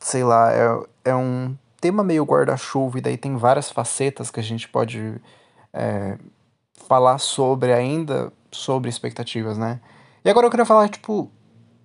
sei 0.00 0.24
lá, 0.24 0.52
é, 0.52 0.84
é 1.04 1.14
um 1.14 1.56
tema 1.80 2.02
meio 2.02 2.24
guarda-chuva, 2.24 2.98
e 2.98 3.00
daí 3.00 3.16
tem 3.16 3.36
várias 3.36 3.70
facetas 3.70 4.28
que 4.28 4.40
a 4.40 4.42
gente 4.42 4.68
pode 4.68 5.20
é, 5.72 6.18
falar 6.88 7.18
sobre 7.18 7.72
ainda 7.72 8.32
sobre 8.50 8.90
expectativas, 8.90 9.56
né? 9.56 9.80
E 10.24 10.30
agora 10.30 10.46
eu 10.46 10.50
queria 10.50 10.66
falar, 10.66 10.88
tipo, 10.88 11.30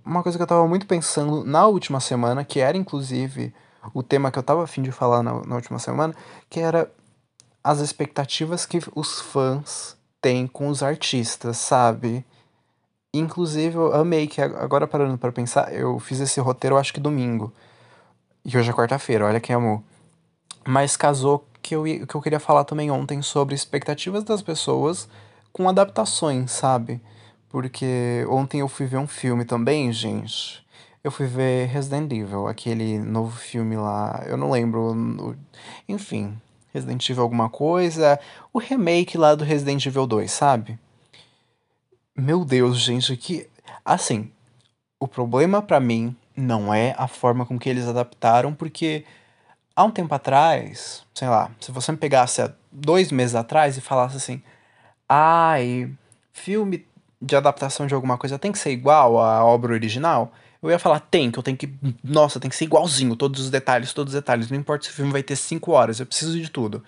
uma 0.04 0.24
coisa 0.24 0.40
que 0.40 0.42
eu 0.42 0.48
tava 0.48 0.68
muito 0.68 0.88
pensando 0.88 1.44
na 1.44 1.68
última 1.68 2.00
semana, 2.00 2.44
que 2.44 2.60
era 2.60 2.76
inclusive 2.76 3.54
o 3.94 4.02
tema 4.02 4.32
que 4.32 4.40
eu 4.40 4.44
tava 4.44 4.64
afim 4.64 4.82
de 4.82 4.92
falar 4.92 5.22
na, 5.22 5.42
na 5.46 5.56
última 5.56 5.78
semana, 5.78 6.16
que 6.50 6.60
era 6.60 6.92
as 7.64 7.80
expectativas 7.80 8.66
que 8.66 8.80
os 8.96 9.22
fãs 9.22 9.99
têm 10.22 10.48
com 10.48 10.68
os 10.70 10.84
artistas, 10.84 11.58
sabe? 11.58 12.26
Inclusive, 13.14 13.76
eu 13.76 13.94
amei 13.94 14.28
que 14.28 14.42
agora 14.42 14.88
parando 14.88 15.18
para 15.18 15.32
pensar, 15.32 15.74
eu 15.74 16.00
fiz 16.00 16.20
esse 16.20 16.40
roteiro 16.40 16.78
acho 16.78 16.94
que 16.94 17.00
domingo. 17.00 17.52
E 18.46 18.58
hoje 18.58 18.70
é 18.70 18.74
quarta-feira, 18.74 19.26
olha 19.26 19.40
que 19.40 19.52
amor. 19.52 19.82
Mas 20.68 20.96
casou 20.96 21.46
que 21.62 21.76
eu, 21.76 21.84
que 21.84 22.16
eu 22.16 22.22
queria 22.22 22.40
falar 22.40 22.64
também 22.64 22.92
ontem 22.92 23.22
sobre 23.22 23.56
expectativas 23.56 24.24
das 24.24 24.42
pessoas 24.42 25.10
com 25.52 25.68
adaptações, 25.68 26.52
sabe? 26.52 27.02
Porque 27.50 28.26
ontem 28.30 28.62
eu 28.62 28.68
fui 28.68 28.86
ver 28.86 28.98
um 28.98 29.08
filme 29.08 29.44
também, 29.44 29.92
gente. 29.92 30.64
Eu 31.04 31.12
fui 31.12 31.26
ver 31.26 31.68
Resident 31.68 32.12
Evil, 32.12 32.48
aquele 32.48 33.00
novo 33.00 33.36
filme 33.36 33.76
lá. 33.76 34.24
Eu 34.28 34.38
não 34.38 34.52
lembro. 34.52 35.36
Enfim, 35.88 36.40
Resident 36.74 37.10
Evil 37.10 37.24
alguma 37.24 37.50
coisa. 37.50 38.20
O 38.54 38.60
remake 38.60 39.18
lá 39.18 39.36
do 39.36 39.44
Resident 39.44 39.86
Evil 39.86 40.06
2, 40.06 40.32
sabe? 40.32 40.80
Meu 42.16 42.44
Deus, 42.44 42.80
gente, 42.80 43.16
que. 43.18 43.48
Assim, 43.84 44.32
o 45.00 45.08
problema 45.08 45.62
para 45.62 45.80
mim 45.80 46.16
não 46.36 46.74
é 46.74 46.94
a 46.98 47.08
forma 47.08 47.46
com 47.46 47.58
que 47.58 47.70
eles 47.70 47.88
adaptaram, 47.88 48.54
porque 48.54 49.06
há 49.76 49.84
um 49.84 49.92
tempo 49.92 50.14
atrás, 50.14 51.06
sei 51.14 51.28
lá, 51.28 51.50
se 51.60 51.72
você 51.72 51.92
me 51.92 51.98
pegasse 51.98 52.42
há 52.42 52.52
dois 52.72 53.12
meses 53.12 53.36
atrás 53.36 53.78
e 53.78 53.82
falasse 53.82 54.18
assim: 54.18 54.42
ai, 55.08 55.92
filme 56.34 56.86
de 57.22 57.36
adaptação 57.36 57.88
de 57.88 57.94
alguma 57.94 58.18
coisa 58.18 58.40
tem 58.40 58.52
que 58.52 58.60
ser 58.60 58.72
igual 58.72 59.20
à 59.20 59.44
obra 59.44 59.74
original? 59.74 60.32
Eu 60.62 60.70
ia 60.70 60.80
falar, 60.80 61.00
tem, 61.00 61.32
que 61.32 61.40
eu 61.40 61.44
tenho 61.44 61.58
que. 61.58 61.74
Nossa, 62.04 62.40
tem 62.40 62.50
que 62.50 62.56
ser 62.56 62.66
igualzinho, 62.66 63.16
todos 63.16 63.40
os 63.42 63.50
detalhes, 63.50 63.94
todos 63.94 64.14
os 64.14 64.20
detalhes. 64.20 64.50
Não 64.50 64.58
importa 64.58 64.86
se 64.86 64.92
o 64.92 64.94
filme 64.94 65.12
vai 65.12 65.24
ter 65.24 65.36
5 65.36 65.72
horas, 65.72 66.00
eu 66.00 66.06
preciso 66.06 66.40
de 66.40 66.50
tudo. 66.50 66.84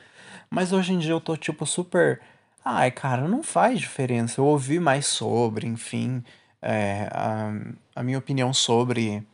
Mas 0.49 0.73
hoje 0.73 0.93
em 0.93 0.99
dia 0.99 1.11
eu 1.11 1.21
tô, 1.21 1.37
tipo, 1.37 1.65
super. 1.65 2.21
Ai, 2.63 2.91
cara, 2.91 3.27
não 3.27 3.41
faz 3.41 3.79
diferença. 3.79 4.41
Eu 4.41 4.45
ouvi 4.45 4.79
mais 4.79 5.05
sobre, 5.05 5.67
enfim. 5.67 6.23
É, 6.61 7.07
a, 7.11 7.53
a 7.95 8.03
minha 8.03 8.17
opinião 8.17 8.53
sobre. 8.53 9.25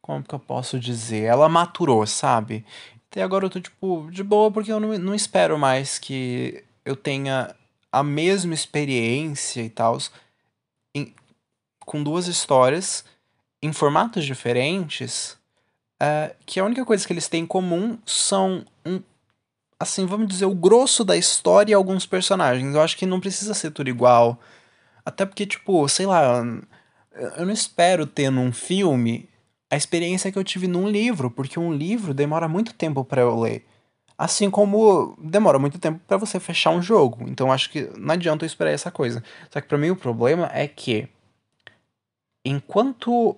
Como 0.00 0.22
que 0.22 0.34
eu 0.34 0.38
posso 0.38 0.78
dizer? 0.80 1.24
Ela 1.24 1.48
maturou, 1.48 2.06
sabe? 2.06 2.64
Até 3.10 3.22
agora 3.22 3.46
eu 3.46 3.50
tô, 3.50 3.60
tipo, 3.60 4.08
de 4.10 4.22
boa, 4.22 4.50
porque 4.50 4.72
eu 4.72 4.80
não, 4.80 4.96
não 4.98 5.14
espero 5.14 5.58
mais 5.58 5.98
que 5.98 6.64
eu 6.84 6.96
tenha 6.96 7.54
a 7.92 8.02
mesma 8.02 8.54
experiência 8.54 9.62
e 9.62 9.70
tal 9.70 9.98
com 11.86 12.02
duas 12.02 12.26
histórias 12.26 13.04
em 13.62 13.72
formatos 13.72 14.24
diferentes, 14.24 15.36
uh, 16.02 16.34
que 16.44 16.60
a 16.60 16.64
única 16.64 16.84
coisa 16.84 17.06
que 17.06 17.12
eles 17.12 17.28
têm 17.28 17.42
em 17.42 17.46
comum 17.46 17.98
são 18.04 18.64
um, 18.84 19.00
assim, 19.78 20.06
vamos 20.06 20.28
dizer, 20.28 20.46
o 20.46 20.54
grosso 20.54 21.04
da 21.04 21.16
história 21.16 21.72
e 21.72 21.74
alguns 21.74 22.06
personagens. 22.06 22.74
Eu 22.74 22.80
acho 22.80 22.96
que 22.96 23.06
não 23.06 23.20
precisa 23.20 23.54
ser 23.54 23.70
tudo 23.70 23.88
igual. 23.88 24.38
Até 25.04 25.24
porque, 25.24 25.46
tipo, 25.46 25.88
sei 25.88 26.06
lá, 26.06 26.42
eu 27.36 27.46
não 27.46 27.52
espero 27.52 28.06
ter 28.06 28.30
num 28.30 28.52
filme 28.52 29.28
a 29.70 29.76
experiência 29.76 30.30
que 30.30 30.38
eu 30.38 30.44
tive 30.44 30.66
num 30.66 30.88
livro, 30.88 31.30
porque 31.30 31.58
um 31.58 31.72
livro 31.72 32.14
demora 32.14 32.48
muito 32.48 32.72
tempo 32.74 33.04
para 33.04 33.22
eu 33.22 33.38
ler. 33.38 33.64
Assim 34.18 34.50
como 34.50 35.16
demora 35.20 35.58
muito 35.58 35.78
tempo 35.78 36.00
para 36.06 36.16
você 36.16 36.40
fechar 36.40 36.70
um 36.70 36.80
jogo. 36.80 37.28
Então 37.28 37.52
acho 37.52 37.70
que 37.70 37.90
não 37.98 38.14
adianta 38.14 38.44
eu 38.44 38.46
esperar 38.46 38.70
essa 38.70 38.90
coisa. 38.90 39.22
Só 39.50 39.60
que 39.60 39.68
para 39.68 39.76
mim 39.76 39.90
o 39.90 39.96
problema 39.96 40.48
é 40.52 40.66
que 40.66 41.08
enquanto 42.44 43.36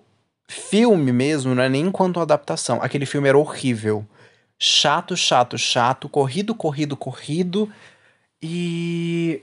filme 0.48 1.12
mesmo, 1.12 1.54
não 1.54 1.62
é 1.62 1.68
nem 1.68 1.86
enquanto 1.86 2.20
adaptação, 2.20 2.82
aquele 2.82 3.06
filme 3.06 3.28
era 3.28 3.38
horrível. 3.38 4.04
Chato, 4.58 5.16
chato, 5.16 5.56
chato, 5.56 6.08
corrido, 6.08 6.54
corrido, 6.54 6.96
corrido. 6.96 7.70
E 8.42 9.42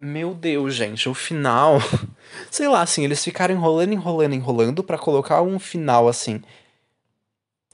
meu 0.00 0.34
Deus, 0.34 0.74
gente, 0.74 1.08
o 1.08 1.14
final, 1.14 1.78
sei 2.50 2.66
lá, 2.66 2.82
assim, 2.82 3.04
eles 3.04 3.22
ficaram 3.22 3.54
enrolando, 3.54 3.92
enrolando, 3.92 4.34
enrolando 4.34 4.82
para 4.82 4.98
colocar 4.98 5.42
um 5.42 5.58
final 5.58 6.08
assim 6.08 6.42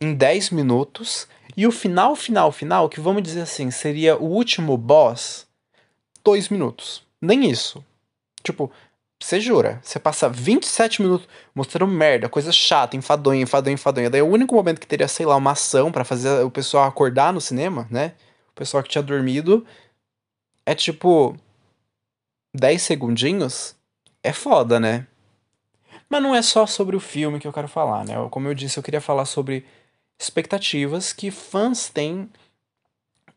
em 0.01 0.15
10 0.15 0.51
minutos 0.51 1.29
e 1.57 1.67
o 1.67 1.71
final, 1.71 2.17
final, 2.17 2.51
final, 2.51 2.89
que 2.89 3.01
vamos 3.01 3.23
dizer 3.23 3.43
assim, 3.43 3.71
seria 3.71 4.17
o 4.17 4.25
último 4.25 4.77
boss, 4.77 5.47
dois 6.25 6.49
minutos. 6.49 7.07
Nem 7.21 7.49
isso. 7.49 7.85
Tipo, 8.43 8.71
você 9.25 9.41
jura, 9.41 9.81
você 9.83 9.99
passa 9.99 10.29
27 10.29 11.03
minutos 11.03 11.29
mostrando 11.55 11.91
merda, 11.91 12.29
coisa 12.29 12.51
chata, 12.51 12.97
enfadonha, 12.97 13.43
enfadonha, 13.43 13.75
enfadonha. 13.75 14.11
Daí 14.11 14.23
o 14.23 14.29
único 14.29 14.55
momento 14.55 14.81
que 14.81 14.87
teria, 14.87 15.09
sei 15.09 15.25
lá, 15.27 15.37
uma 15.37 15.53
ação 15.53 15.93
para 15.93 16.05
fazer 16.05 16.45
o 16.45 16.51
pessoal 16.51 16.85
acordar 16.85 17.33
no 17.33 17.41
cinema, 17.41 17.87
né? 17.91 18.15
O 18.51 18.55
pessoal 18.55 18.83
que 18.83 18.89
tinha 18.89 19.03
dormido, 19.03 19.67
é 20.67 20.75
tipo 20.75 21.37
10 22.55 22.83
segundinhos. 22.83 23.75
É 24.23 24.33
foda, 24.33 24.79
né? 24.79 25.07
Mas 26.09 26.23
não 26.23 26.35
é 26.35 26.43
só 26.43 26.67
sobre 26.67 26.95
o 26.95 27.01
filme 27.01 27.41
que 27.41 27.47
eu 27.47 27.53
quero 27.53 27.69
falar, 27.69 28.05
né? 28.05 28.15
Como 28.31 28.49
eu 28.49 28.55
disse, 28.55 28.79
eu 28.79 28.83
queria 28.83 29.01
falar 29.01 29.25
sobre 29.25 29.65
expectativas 30.21 31.13
que 31.13 31.31
fãs 31.31 31.89
têm 31.89 32.29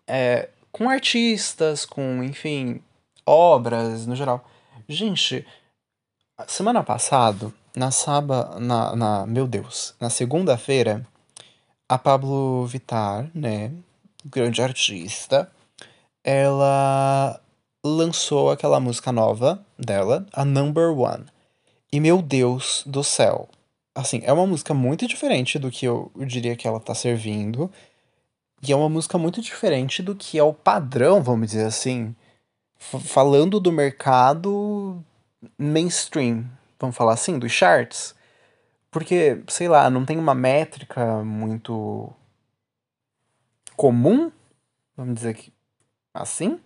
é, 0.08 0.50
com 0.72 0.90
artistas, 0.90 1.86
com, 1.86 2.24
enfim, 2.24 2.82
obras 3.26 4.06
no 4.06 4.16
geral. 4.16 4.48
Gente, 4.88 5.46
semana 6.48 6.84
passada, 6.84 7.52
na 7.76 7.92
sábado, 7.92 8.60
na, 8.60 8.96
na, 8.96 9.26
meu 9.26 9.48
Deus, 9.48 9.96
na 10.00 10.10
segunda-feira, 10.10 11.06
a 11.88 11.98
Pablo 11.98 12.66
Vittar, 12.66 13.30
né, 13.34 13.72
grande 14.26 14.62
artista, 14.62 15.50
ela 16.24 17.40
lançou 17.86 18.52
aquela 18.52 18.80
música 18.80 19.12
nova 19.12 19.64
dela, 19.78 20.26
a 20.34 20.44
Number 20.44 20.98
One. 20.98 21.26
E 21.92 22.00
meu 22.00 22.22
Deus 22.22 22.84
do 22.86 23.04
céu, 23.04 23.48
assim, 23.94 24.22
é 24.24 24.34
uma 24.34 24.48
música 24.48 24.74
muito 24.74 25.08
diferente 25.08 25.58
do 25.60 25.72
que 25.72 25.86
eu, 25.86 26.12
eu 26.18 26.26
diria 26.26 26.56
que 26.56 26.68
ela 26.68 26.80
tá 26.80 26.94
servindo. 26.94 27.72
E 28.68 28.72
é 28.72 28.76
uma 28.76 28.90
música 28.90 29.18
muito 29.18 29.42
diferente 29.42 30.02
do 30.02 30.16
que 30.16 30.40
é 30.40 30.44
o 30.44 30.54
padrão, 30.54 31.22
vamos 31.22 31.52
dizer 31.52 31.66
assim. 31.66 32.16
Falando 32.78 33.60
do 33.60 33.72
mercado 33.72 35.04
mainstream, 35.58 36.46
vamos 36.80 36.96
falar 36.96 37.14
assim, 37.14 37.40
dos 37.40 37.52
charts. 37.52 38.16
Porque, 38.92 39.44
sei 39.48 39.68
lá, 39.68 39.90
não 39.90 40.06
tem 40.06 40.18
uma 40.18 40.34
métrica 40.34 41.24
muito 41.24 42.14
comum, 43.76 44.32
vamos 44.96 45.16
dizer 45.16 45.34
que 45.34 45.52
assim. 46.14 46.60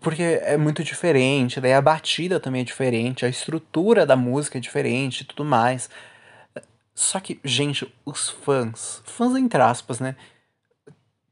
Porque 0.00 0.22
é 0.22 0.56
muito 0.56 0.82
diferente, 0.82 1.60
daí 1.60 1.72
a 1.72 1.80
batida 1.80 2.40
também 2.40 2.62
é 2.62 2.64
diferente, 2.64 3.24
a 3.24 3.28
estrutura 3.28 4.04
da 4.04 4.16
música 4.16 4.58
é 4.58 4.60
diferente 4.60 5.20
e 5.20 5.24
tudo 5.24 5.44
mais. 5.44 5.88
Só 6.94 7.20
que, 7.20 7.40
gente, 7.44 7.92
os 8.04 8.28
fãs, 8.28 9.00
fãs 9.04 9.36
entre 9.36 9.62
aspas, 9.62 10.00
né? 10.00 10.16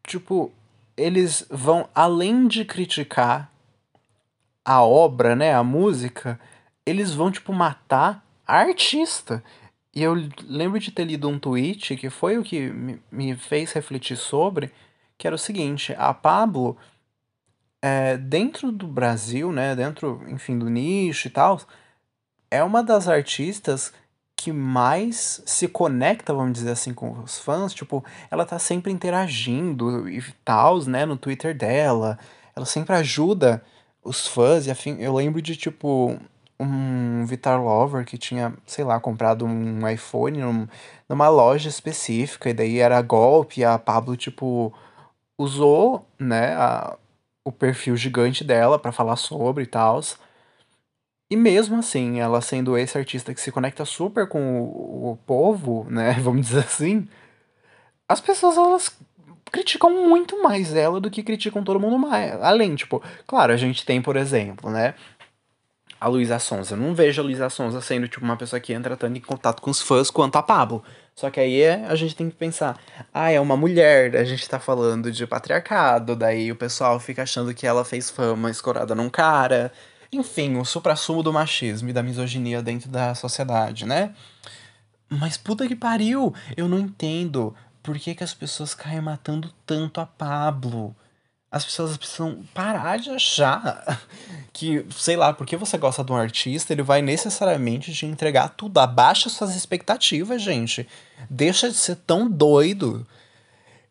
Tipo, 0.07 0.53
eles 0.97 1.45
vão 1.51 1.89
além 1.93 2.47
de 2.47 2.65
criticar 2.65 3.51
a 4.67 4.83
obra, 4.83 5.37
né, 5.37 5.55
a 5.55 5.63
música, 5.63 6.41
eles 6.85 7.15
vão 7.15 7.31
tipo 7.31 7.53
matar 7.53 8.27
a 8.45 8.59
artista. 8.59 9.43
E 9.95 10.03
eu 10.03 10.15
lembro 10.43 10.81
de 10.81 10.91
ter 10.91 11.05
lido 11.05 11.29
um 11.29 11.39
tweet 11.39 11.97
que 11.97 12.11
foi 12.11 12.37
o 12.37 12.43
que 12.43 12.69
me 13.11 13.37
fez 13.37 13.73
refletir 13.73 14.17
sobre, 14.17 14.73
que 15.17 15.27
era 15.27 15.37
o 15.37 15.39
seguinte, 15.39 15.95
a 15.97 16.13
Pablo 16.13 16.77
é, 17.81 18.17
dentro 18.17 18.73
do 18.73 18.89
Brasil, 18.89 19.53
né, 19.53 19.77
dentro, 19.77 20.21
enfim, 20.29 20.59
do 20.59 20.69
nicho 20.69 21.29
e 21.29 21.31
tal, 21.31 21.61
é 22.51 22.63
uma 22.63 22.83
das 22.83 23.07
artistas 23.07 23.93
que 24.35 24.53
mais 24.53 25.43
se 25.47 25.69
conecta, 25.69 26.35
vamos 26.35 26.55
dizer 26.55 26.73
assim, 26.73 26.93
com 26.93 27.21
os 27.21 27.39
fãs. 27.39 27.73
Tipo, 27.73 28.05
ela 28.31 28.45
tá 28.45 28.59
sempre 28.59 28.93
interagindo 28.93 30.09
e 30.09 30.23
tal, 30.45 30.85
né, 30.85 31.07
no 31.07 31.17
Twitter 31.17 31.57
dela. 31.57 32.19
Ela 32.55 32.67
sempre 32.67 32.95
ajuda 32.97 33.65
os 34.07 34.27
fãs 34.27 34.67
e 34.67 34.71
afim. 34.71 34.97
Eu 35.01 35.15
lembro 35.15 35.43
de, 35.43 35.57
tipo, 35.57 36.19
um 36.59 37.27
Vitar 37.27 37.61
Lover 37.63 38.05
que 38.05 38.17
tinha, 38.19 38.55
sei 38.67 38.85
lá, 38.85 39.01
comprado 39.01 39.45
um 39.45 39.89
iPhone 39.89 40.39
num, 40.39 40.69
numa 41.09 41.29
loja 41.29 41.69
específica, 41.69 42.51
e 42.51 42.55
daí 42.55 42.79
era 42.79 43.01
golpe, 43.03 43.61
e 43.61 43.65
a 43.65 43.79
Pablo, 43.79 44.17
tipo, 44.17 44.73
usou, 45.39 46.07
né, 46.19 46.55
a, 46.57 46.97
o 47.45 47.53
perfil 47.53 47.97
gigante 47.97 48.45
dela 48.45 48.79
para 48.79 48.93
falar 48.93 49.17
sobre 49.17 49.65
e 49.65 49.67
tal. 49.67 50.01
E 51.31 51.37
mesmo 51.37 51.77
assim, 51.79 52.21
ela 52.21 52.41
sendo 52.41 52.79
esse 52.79 52.97
artista 52.97 53.35
que 53.35 53.41
se 53.41 53.51
conecta 53.51 53.85
super 53.85 54.29
com 54.29 54.61
o, 54.63 55.13
o 55.13 55.17
povo, 55.27 55.87
né, 55.91 56.13
vamos 56.21 56.47
dizer 56.47 56.61
assim, 56.61 57.09
as 58.09 58.21
pessoas 58.21 58.57
elas 58.57 58.97
criticam 59.51 59.91
muito 59.91 60.43
mais 60.43 60.75
ela 60.75 61.01
do 61.01 61.11
que 61.11 61.23
criticam 61.23 61.63
todo 61.63 61.81
mundo 61.81 61.99
mais. 61.99 62.41
Além, 62.43 62.75
tipo, 62.75 63.03
claro, 63.27 63.53
a 63.53 63.57
gente 63.57 63.85
tem, 63.85 64.03
por 64.03 64.17
exemplo, 64.17 64.71
né, 64.71 64.95
a 66.01 66.09
Luísa 66.09 66.39
Sonza. 66.39 66.75
Eu 66.75 66.79
não 66.79 66.95
vejo 66.95 67.21
a 67.21 67.25
Luísa 67.25 67.49
Sonza 67.49 67.81
sendo, 67.81 68.09
tipo, 68.09 68.25
uma 68.25 68.37
pessoa 68.37 68.61
que 68.61 68.73
entra 68.73 68.97
tanto 68.97 69.17
em 69.17 69.21
contato 69.21 69.63
com 69.63 69.71
os 69.71 69.81
fãs 69.81 70.11
quanto 70.11 70.37
a 70.37 70.43
Pablo. 70.43 70.83
Só 71.15 71.31
que 71.31 71.41
aí 71.41 71.63
é, 71.63 71.87
a 71.87 71.95
gente 71.95 72.15
tem 72.15 72.29
que 72.29 72.37
pensar, 72.37 72.79
ah, 73.13 73.31
é 73.31 73.41
uma 73.41 73.57
mulher, 73.57 74.15
a 74.17 74.25
gente 74.25 74.47
tá 74.49 74.59
falando 74.59 75.11
de 75.11 75.27
patriarcado, 75.27 76.15
daí 76.15 76.53
o 76.53 76.57
pessoal 76.57 77.01
fica 77.01 77.23
achando 77.23 77.55
que 77.55 77.67
ela 77.67 77.85
fez 77.85 78.11
fama 78.11 78.51
escorada 78.51 78.95
num 78.95 79.09
cara. 79.09 79.73
Enfim, 80.13 80.57
o 80.59 80.65
supra-sumo 80.65 81.23
do 81.23 81.33
machismo 81.33 81.89
e 81.89 81.93
da 81.93 82.03
misoginia 82.03 82.63
dentro 82.63 82.91
da 82.91 83.15
sociedade, 83.15 83.87
né? 83.87 84.15
Mas 85.09 85.37
puta 85.37 85.67
que 85.67 85.75
pariu! 85.75 86.35
Eu 86.57 86.69
não 86.69 86.79
entendo 86.79 87.55
por 87.87 87.99
que, 87.99 88.15
que 88.15 88.25
as 88.25 88.35
pessoas 88.35 88.75
caem 88.75 89.01
matando 89.01 89.51
tanto 89.65 90.01
a 90.01 90.07
Pablo 90.07 90.95
as 91.51 91.65
pessoas 91.65 91.97
precisam 91.97 92.45
parar 92.53 92.99
de 92.99 93.11
achar 93.11 94.01
que, 94.53 94.85
sei 94.91 95.17
lá, 95.17 95.33
porque 95.33 95.57
você 95.57 95.79
gosta 95.79 96.05
de 96.05 96.13
um 96.13 96.17
artista, 96.17 96.73
ele 96.73 96.83
vai 96.83 97.01
necessariamente 97.01 97.95
te 97.95 98.05
entregar 98.05 98.51
tudo. 98.51 98.79
Abaixa 98.79 99.29
suas 99.29 99.55
expectativas, 99.55 100.43
gente. 100.43 100.87
Deixa 101.31 101.69
de 101.69 101.77
ser 101.77 101.97
tão 101.97 102.29
doido. 102.29 103.07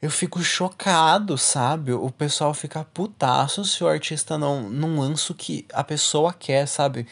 Eu 0.01 0.11
fico 0.11 0.43
chocado, 0.43 1.37
sabe? 1.37 1.91
O 1.93 2.11
pessoal 2.11 2.53
fica 2.53 2.83
putaço 2.83 3.65
se 3.65 3.83
o 3.83 3.87
artista 3.87 4.37
não, 4.37 4.69
não 4.69 4.99
lança 4.99 5.31
o 5.31 5.35
que 5.35 5.65
a 5.73 5.83
pessoa 5.83 6.33
quer, 6.33 6.67
sabe? 6.67 7.07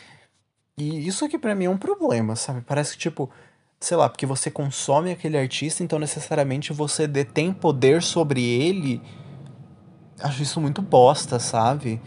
E 0.78 1.08
isso 1.08 1.26
aqui 1.26 1.40
para 1.40 1.56
mim 1.56 1.66
é 1.66 1.70
um 1.70 1.78
problema, 1.78 2.36
sabe? 2.36 2.62
Parece 2.62 2.94
que, 2.94 3.00
tipo, 3.00 3.32
sei 3.84 3.98
lá, 3.98 4.08
porque 4.08 4.26
você 4.26 4.50
consome 4.50 5.12
aquele 5.12 5.38
artista, 5.38 5.84
então 5.84 6.00
necessariamente 6.00 6.72
você 6.72 7.06
detém 7.06 7.52
poder 7.52 8.02
sobre 8.02 8.42
ele 8.42 9.02
acho 10.24 10.42
isso 10.42 10.62
muito 10.62 10.82
bosta, 10.82 11.38
sabe? 11.38 12.02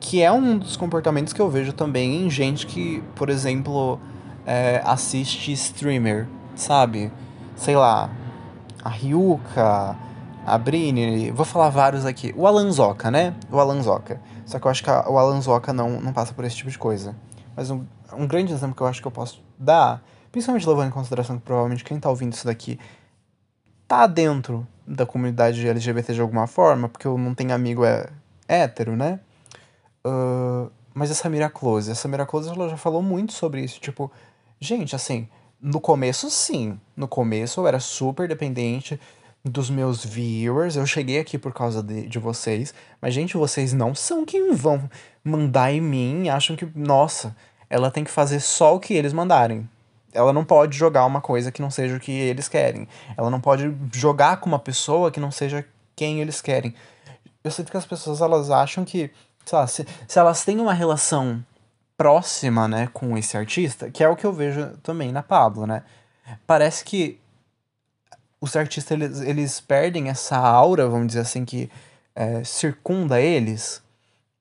Que 0.00 0.22
é 0.22 0.32
um 0.32 0.58
dos 0.58 0.76
comportamentos 0.76 1.32
que 1.32 1.40
eu 1.40 1.50
vejo 1.50 1.72
também 1.72 2.24
em 2.24 2.30
gente 2.30 2.66
que, 2.66 3.02
por 3.14 3.28
exemplo, 3.28 4.00
é, 4.46 4.80
assiste 4.84 5.52
streamer, 5.52 6.26
sabe? 6.54 7.12
Sei 7.54 7.76
lá, 7.76 8.10
a 8.82 8.88
Ryuka, 8.88 9.96
a 10.46 10.58
Brini, 10.58 11.30
vou 11.30 11.44
falar 11.44 11.68
vários 11.68 12.06
aqui. 12.06 12.32
O 12.36 12.46
Alanzoca, 12.46 13.10
né? 13.10 13.34
O 13.50 13.58
Alanzoca. 13.58 14.20
Só 14.46 14.58
que 14.58 14.66
eu 14.66 14.70
acho 14.70 14.82
que 14.82 14.90
a, 14.90 15.08
o 15.08 15.18
Alanzoca 15.18 15.72
não, 15.72 16.00
não 16.00 16.12
passa 16.12 16.32
por 16.32 16.44
esse 16.44 16.56
tipo 16.56 16.70
de 16.70 16.78
coisa. 16.78 17.14
Mas 17.54 17.70
um, 17.70 17.84
um 18.16 18.26
grande 18.26 18.52
exemplo 18.52 18.74
que 18.74 18.80
eu 18.80 18.86
acho 18.86 19.02
que 19.02 19.06
eu 19.06 19.12
posso 19.12 19.42
dar, 19.58 20.00
principalmente 20.30 20.68
levando 20.68 20.88
em 20.88 20.92
consideração 20.92 21.38
que 21.38 21.44
provavelmente 21.44 21.84
quem 21.84 21.98
tá 21.98 22.08
ouvindo 22.08 22.32
isso 22.32 22.46
daqui 22.46 22.78
tá 23.86 24.06
dentro 24.06 24.66
da 24.86 25.06
comunidade 25.06 25.66
LGBT 25.66 26.14
de 26.14 26.20
alguma 26.20 26.46
forma, 26.46 26.88
porque 26.88 27.06
eu 27.06 27.16
não 27.16 27.34
tenho 27.34 27.54
amigo 27.54 27.84
é, 27.84 28.08
hétero, 28.46 28.96
né? 28.96 29.20
Uh, 30.06 30.70
mas 30.94 31.10
essa 31.10 31.22
Samira 31.22 31.48
Close, 31.48 31.90
a 31.90 31.94
Samira 31.94 32.26
Close 32.26 32.48
ela 32.48 32.68
já 32.68 32.76
falou 32.76 33.02
muito 33.02 33.32
sobre 33.32 33.62
isso, 33.62 33.80
tipo, 33.80 34.10
gente, 34.60 34.96
assim, 34.96 35.28
no 35.60 35.80
começo 35.80 36.30
sim, 36.30 36.78
no 36.96 37.08
começo 37.08 37.60
eu 37.60 37.66
era 37.66 37.80
super 37.80 38.28
dependente 38.28 38.98
dos 39.44 39.70
meus 39.70 40.04
viewers, 40.04 40.76
eu 40.76 40.86
cheguei 40.86 41.18
aqui 41.18 41.38
por 41.38 41.52
causa 41.52 41.82
de, 41.82 42.06
de 42.06 42.18
vocês, 42.18 42.74
mas 43.00 43.14
gente, 43.14 43.36
vocês 43.36 43.72
não 43.72 43.94
são 43.94 44.24
quem 44.24 44.52
vão 44.54 44.90
mandar 45.22 45.72
em 45.72 45.80
mim, 45.80 46.28
acham 46.28 46.56
que, 46.56 46.66
nossa, 46.74 47.36
ela 47.70 47.90
tem 47.90 48.04
que 48.04 48.10
fazer 48.10 48.40
só 48.40 48.74
o 48.74 48.80
que 48.80 48.94
eles 48.94 49.12
mandarem, 49.12 49.68
ela 50.12 50.32
não 50.32 50.44
pode 50.44 50.76
jogar 50.76 51.04
uma 51.06 51.20
coisa 51.20 51.52
que 51.52 51.62
não 51.62 51.70
seja 51.70 51.96
o 51.96 52.00
que 52.00 52.12
eles 52.12 52.48
querem. 52.48 52.88
Ela 53.16 53.30
não 53.30 53.40
pode 53.40 53.74
jogar 53.92 54.38
com 54.38 54.48
uma 54.48 54.58
pessoa 54.58 55.10
que 55.10 55.20
não 55.20 55.30
seja 55.30 55.64
quem 55.94 56.20
eles 56.20 56.40
querem. 56.40 56.74
Eu 57.42 57.50
sinto 57.50 57.70
que 57.70 57.76
as 57.76 57.86
pessoas 57.86 58.20
elas 58.20 58.50
acham 58.50 58.84
que, 58.84 59.10
sei 59.44 59.58
lá, 59.58 59.66
se, 59.66 59.86
se 60.06 60.18
elas 60.18 60.44
têm 60.44 60.60
uma 60.60 60.72
relação 60.72 61.44
próxima, 61.96 62.68
né, 62.68 62.88
com 62.92 63.18
esse 63.18 63.36
artista, 63.36 63.90
que 63.90 64.04
é 64.04 64.08
o 64.08 64.14
que 64.14 64.24
eu 64.24 64.32
vejo 64.32 64.68
também 64.82 65.10
na 65.10 65.22
Pablo, 65.22 65.66
né? 65.66 65.82
Parece 66.46 66.84
que 66.84 67.18
os 68.40 68.54
artistas 68.54 68.92
eles, 68.92 69.20
eles 69.20 69.60
perdem 69.60 70.08
essa 70.08 70.36
aura, 70.36 70.88
vamos 70.88 71.08
dizer 71.08 71.20
assim, 71.20 71.44
que 71.44 71.68
é, 72.14 72.44
circunda 72.44 73.20
eles 73.20 73.82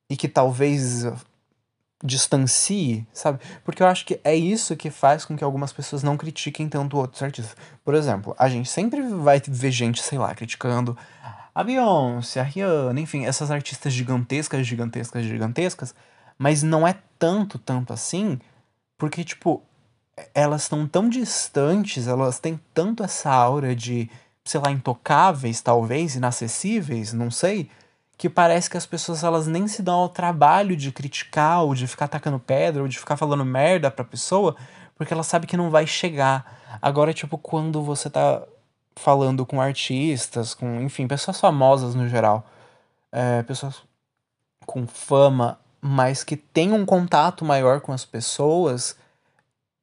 e 0.09 0.15
que 0.15 0.27
talvez 0.27 1.05
distancie, 2.03 3.07
sabe? 3.11 3.39
Porque 3.63 3.81
eu 3.81 3.87
acho 3.87 4.05
que 4.05 4.19
é 4.23 4.35
isso 4.35 4.75
que 4.75 4.89
faz 4.89 5.25
com 5.25 5.35
que 5.35 5.43
algumas 5.43 5.73
pessoas 5.73 6.03
não 6.03 6.15
critiquem 6.15 6.69
tanto 6.69 6.97
outros 6.97 7.23
artistas. 7.23 7.55
Por 7.83 7.95
exemplo, 7.95 8.35
a 8.37 8.47
gente 8.47 8.69
sempre 8.69 9.01
vai 9.01 9.41
ver 9.45 9.71
gente, 9.71 10.01
sei 10.01 10.17
lá, 10.17 10.33
criticando 10.35 10.97
a 11.53 11.63
Beyoncé, 11.63 12.39
a 12.39 12.43
Rihanna, 12.43 12.99
enfim, 12.99 13.25
essas 13.25 13.49
artistas 13.49 13.91
gigantescas, 13.91 14.65
gigantescas, 14.65 15.25
gigantescas, 15.25 15.95
mas 16.37 16.61
não 16.61 16.87
é 16.87 16.95
tanto, 17.17 17.57
tanto 17.57 17.91
assim, 17.91 18.39
porque, 18.95 19.23
tipo, 19.23 19.63
elas 20.35 20.63
estão 20.63 20.87
tão 20.87 21.09
distantes, 21.09 22.07
elas 22.07 22.39
têm 22.39 22.59
tanto 22.75 23.03
essa 23.03 23.31
aura 23.31 23.75
de, 23.75 24.07
sei 24.45 24.61
lá, 24.61 24.69
intocáveis, 24.69 25.59
talvez, 25.59 26.15
inacessíveis, 26.15 27.11
não 27.11 27.31
sei, 27.31 27.71
que 28.17 28.27
parece 28.27 28.69
que 28.69 28.77
as 28.77 28.85
pessoas 28.85 29.23
elas 29.23 29.45
nem 29.45 29.67
se 29.67 29.83
dão 29.83 29.93
ao 29.93 30.09
trabalho 30.09 30.75
de 30.75 30.91
criticar 30.91 31.61
ou 31.61 31.75
de 31.75 31.85
ficar 31.85 32.05
atacando 32.05 32.39
pedra 32.39 32.81
ou 32.81 32.87
de 32.87 32.97
ficar 32.97 33.15
falando 33.15 33.45
merda 33.45 33.91
pra 33.91 34.03
pessoa, 34.03 34.55
porque 34.95 35.13
ela 35.13 35.21
sabe 35.21 35.45
que 35.45 35.55
não 35.55 35.69
vai 35.69 35.85
chegar. 35.85 36.79
Agora, 36.81 37.13
tipo, 37.13 37.37
quando 37.37 37.83
você 37.83 38.09
tá 38.09 38.41
falando 38.95 39.45
com 39.45 39.61
artistas, 39.61 40.55
com, 40.55 40.81
enfim, 40.81 41.07
pessoas 41.07 41.39
famosas 41.39 41.93
no 41.93 42.09
geral, 42.09 42.43
é, 43.11 43.43
pessoas 43.43 43.83
com 44.65 44.87
fama, 44.87 45.59
mas 45.79 46.23
que 46.23 46.35
têm 46.35 46.73
um 46.73 46.85
contato 46.85 47.45
maior 47.45 47.81
com 47.81 47.93
as 47.93 48.03
pessoas 48.03 48.97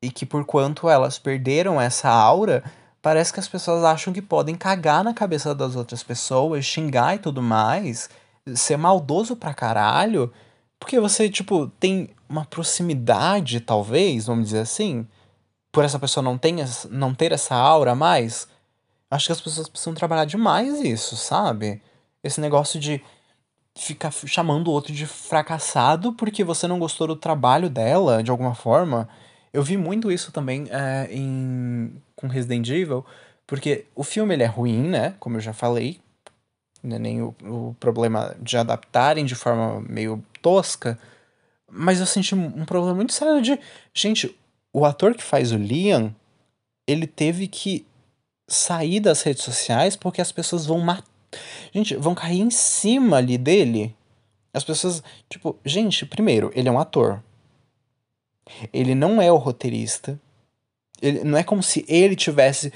e 0.02 0.10
que 0.10 0.26
por 0.26 0.44
quanto 0.44 0.88
elas 0.88 1.20
perderam 1.20 1.80
essa 1.80 2.10
aura, 2.10 2.64
parece 3.00 3.32
que 3.32 3.38
as 3.38 3.46
pessoas 3.46 3.84
acham 3.84 4.12
que 4.12 4.20
podem 4.20 4.56
cagar 4.56 5.04
na 5.04 5.14
cabeça 5.14 5.54
das 5.54 5.76
outras 5.76 6.02
pessoas, 6.02 6.64
xingar 6.64 7.14
e 7.14 7.18
tudo 7.20 7.40
mais 7.40 8.10
ser 8.54 8.76
maldoso 8.76 9.36
pra 9.36 9.54
caralho, 9.54 10.32
porque 10.78 11.00
você, 11.00 11.30
tipo, 11.30 11.68
tem 11.80 12.10
uma 12.28 12.44
proximidade, 12.44 13.60
talvez, 13.60 14.26
vamos 14.26 14.46
dizer 14.46 14.60
assim, 14.60 15.06
por 15.72 15.84
essa 15.84 15.98
pessoa 15.98 16.22
não, 16.22 16.38
não 16.90 17.14
ter 17.14 17.32
essa 17.32 17.54
aura 17.54 17.94
mais. 17.94 18.46
Acho 19.10 19.26
que 19.26 19.32
as 19.32 19.40
pessoas 19.40 19.68
precisam 19.68 19.94
trabalhar 19.94 20.24
demais 20.24 20.80
isso, 20.80 21.16
sabe? 21.16 21.80
Esse 22.22 22.40
negócio 22.40 22.78
de 22.78 23.02
ficar 23.76 24.12
chamando 24.12 24.68
o 24.68 24.70
outro 24.70 24.92
de 24.92 25.06
fracassado 25.06 26.12
porque 26.12 26.44
você 26.44 26.68
não 26.68 26.78
gostou 26.78 27.06
do 27.08 27.16
trabalho 27.16 27.68
dela, 27.68 28.22
de 28.22 28.30
alguma 28.30 28.54
forma. 28.54 29.08
Eu 29.52 29.62
vi 29.62 29.76
muito 29.76 30.10
isso 30.10 30.32
também 30.32 30.66
é, 30.70 31.08
em, 31.10 32.00
com 32.14 32.26
Resident 32.26 32.68
Evil, 32.68 33.04
porque 33.46 33.86
o 33.94 34.04
filme 34.04 34.34
ele 34.34 34.42
é 34.42 34.46
ruim, 34.46 34.88
né? 34.88 35.14
Como 35.18 35.36
eu 35.36 35.40
já 35.40 35.52
falei, 35.52 36.00
né, 36.84 36.98
nem 36.98 37.22
o, 37.22 37.34
o 37.42 37.76
problema 37.80 38.36
de 38.40 38.56
adaptarem 38.56 39.24
de 39.24 39.34
forma 39.34 39.80
meio 39.80 40.22
tosca, 40.42 40.98
mas 41.68 41.98
eu 41.98 42.06
senti 42.06 42.34
um 42.34 42.64
problema 42.64 42.94
muito 42.94 43.12
sério 43.12 43.42
de. 43.42 43.58
Gente, 43.92 44.36
o 44.72 44.84
ator 44.84 45.14
que 45.14 45.22
faz 45.22 45.50
o 45.50 45.56
Liam, 45.56 46.14
ele 46.86 47.06
teve 47.06 47.48
que 47.48 47.84
sair 48.46 49.00
das 49.00 49.22
redes 49.22 49.42
sociais 49.42 49.96
porque 49.96 50.20
as 50.20 50.30
pessoas 50.30 50.66
vão 50.66 50.78
matar. 50.78 51.08
Gente, 51.72 51.96
vão 51.96 52.14
cair 52.14 52.40
em 52.40 52.50
cima 52.50 53.16
ali 53.16 53.36
dele. 53.36 53.96
As 54.52 54.62
pessoas. 54.62 55.02
Tipo, 55.28 55.58
gente, 55.64 56.06
primeiro, 56.06 56.52
ele 56.54 56.68
é 56.68 56.72
um 56.72 56.78
ator. 56.78 57.20
Ele 58.72 58.94
não 58.94 59.20
é 59.20 59.32
o 59.32 59.36
roteirista. 59.36 60.20
Ele, 61.02 61.24
não 61.24 61.36
é 61.36 61.42
como 61.42 61.62
se 61.62 61.84
ele 61.88 62.14
tivesse 62.14 62.72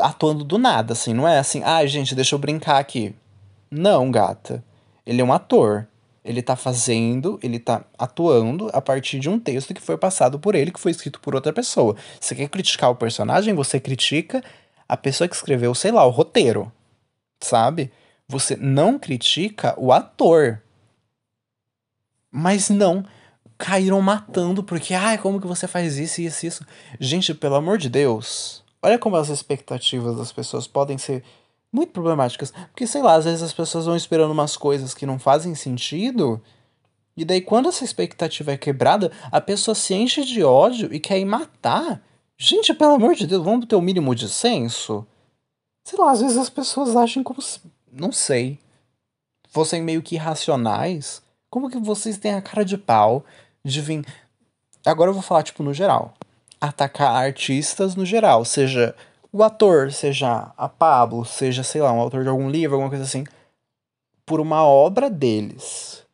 atuando 0.00 0.44
do 0.44 0.56
nada, 0.56 0.94
assim. 0.94 1.12
Não 1.12 1.28
é 1.28 1.38
assim, 1.38 1.62
ah, 1.62 1.84
gente, 1.84 2.14
deixa 2.14 2.34
eu 2.34 2.38
brincar 2.38 2.78
aqui. 2.78 3.14
Não, 3.70 4.10
gata. 4.10 4.64
Ele 5.06 5.20
é 5.20 5.24
um 5.24 5.32
ator. 5.32 5.86
Ele 6.22 6.42
tá 6.42 6.54
fazendo, 6.54 7.38
ele 7.42 7.58
tá 7.58 7.84
atuando 7.98 8.68
a 8.74 8.80
partir 8.80 9.18
de 9.18 9.28
um 9.28 9.38
texto 9.38 9.72
que 9.72 9.80
foi 9.80 9.96
passado 9.96 10.38
por 10.38 10.54
ele, 10.54 10.70
que 10.70 10.80
foi 10.80 10.90
escrito 10.90 11.18
por 11.20 11.34
outra 11.34 11.52
pessoa. 11.52 11.96
Você 12.20 12.34
quer 12.34 12.48
criticar 12.48 12.90
o 12.90 12.96
personagem, 12.96 13.54
você 13.54 13.80
critica 13.80 14.44
a 14.86 14.96
pessoa 14.96 15.26
que 15.26 15.34
escreveu, 15.34 15.74
sei 15.74 15.90
lá, 15.92 16.04
o 16.04 16.10
roteiro. 16.10 16.70
Sabe? 17.42 17.90
Você 18.28 18.54
não 18.56 18.98
critica 18.98 19.74
o 19.78 19.92
ator. 19.92 20.60
Mas 22.30 22.68
não. 22.68 23.04
caíram 23.56 24.00
matando 24.00 24.62
porque, 24.62 24.94
ai, 24.94 25.18
como 25.18 25.40
que 25.40 25.46
você 25.46 25.66
faz 25.66 25.98
isso, 25.98 26.20
isso, 26.20 26.46
isso. 26.46 26.66
Gente, 26.98 27.34
pelo 27.34 27.54
amor 27.54 27.78
de 27.78 27.88
Deus, 27.88 28.64
olha 28.82 28.98
como 28.98 29.16
as 29.16 29.28
expectativas 29.28 30.16
das 30.16 30.32
pessoas 30.32 30.66
podem 30.66 30.98
ser 30.98 31.22
muito 31.72 31.92
problemáticas. 31.92 32.52
Porque, 32.68 32.86
sei 32.86 33.02
lá, 33.02 33.14
às 33.14 33.24
vezes 33.24 33.42
as 33.42 33.52
pessoas 33.52 33.86
vão 33.86 33.96
esperando 33.96 34.32
umas 34.32 34.56
coisas 34.56 34.94
que 34.94 35.06
não 35.06 35.18
fazem 35.18 35.54
sentido. 35.54 36.42
E 37.16 37.24
daí, 37.24 37.40
quando 37.40 37.68
essa 37.68 37.84
expectativa 37.84 38.52
é 38.52 38.56
quebrada, 38.56 39.12
a 39.30 39.40
pessoa 39.40 39.74
se 39.74 39.94
enche 39.94 40.24
de 40.24 40.42
ódio 40.42 40.92
e 40.92 40.98
quer 40.98 41.18
ir 41.18 41.24
matar. 41.24 42.02
Gente, 42.38 42.72
pelo 42.72 42.94
amor 42.94 43.14
de 43.14 43.26
Deus, 43.26 43.44
vamos 43.44 43.66
ter 43.66 43.74
o 43.74 43.78
um 43.78 43.82
mínimo 43.82 44.14
de 44.14 44.28
senso? 44.28 45.06
Sei 45.84 45.98
lá, 45.98 46.12
às 46.12 46.20
vezes 46.20 46.36
as 46.36 46.50
pessoas 46.50 46.96
acham 46.96 47.22
como. 47.22 47.40
Se, 47.42 47.60
não 47.92 48.10
sei. 48.12 48.58
Fossem 49.48 49.82
meio 49.82 50.02
que 50.02 50.14
irracionais. 50.14 51.22
Como 51.50 51.68
que 51.68 51.78
vocês 51.78 52.16
têm 52.16 52.34
a 52.34 52.42
cara 52.42 52.64
de 52.64 52.78
pau 52.78 53.24
de 53.64 53.80
vir. 53.80 54.04
Agora 54.86 55.10
eu 55.10 55.14
vou 55.14 55.22
falar, 55.22 55.42
tipo, 55.42 55.62
no 55.62 55.74
geral. 55.74 56.14
Atacar 56.60 57.10
artistas 57.10 57.94
no 57.94 58.06
geral, 58.06 58.44
seja 58.44 58.94
o 59.32 59.42
ator, 59.42 59.92
seja 59.92 60.52
a 60.56 60.68
Pablo, 60.68 61.24
seja, 61.24 61.62
sei 61.62 61.80
lá, 61.80 61.92
um 61.92 62.00
autor 62.00 62.22
de 62.22 62.28
algum 62.28 62.50
livro, 62.50 62.74
alguma 62.74 62.90
coisa 62.90 63.04
assim, 63.04 63.24
por 64.26 64.40
uma 64.40 64.64
obra 64.64 65.08
deles. 65.08 66.04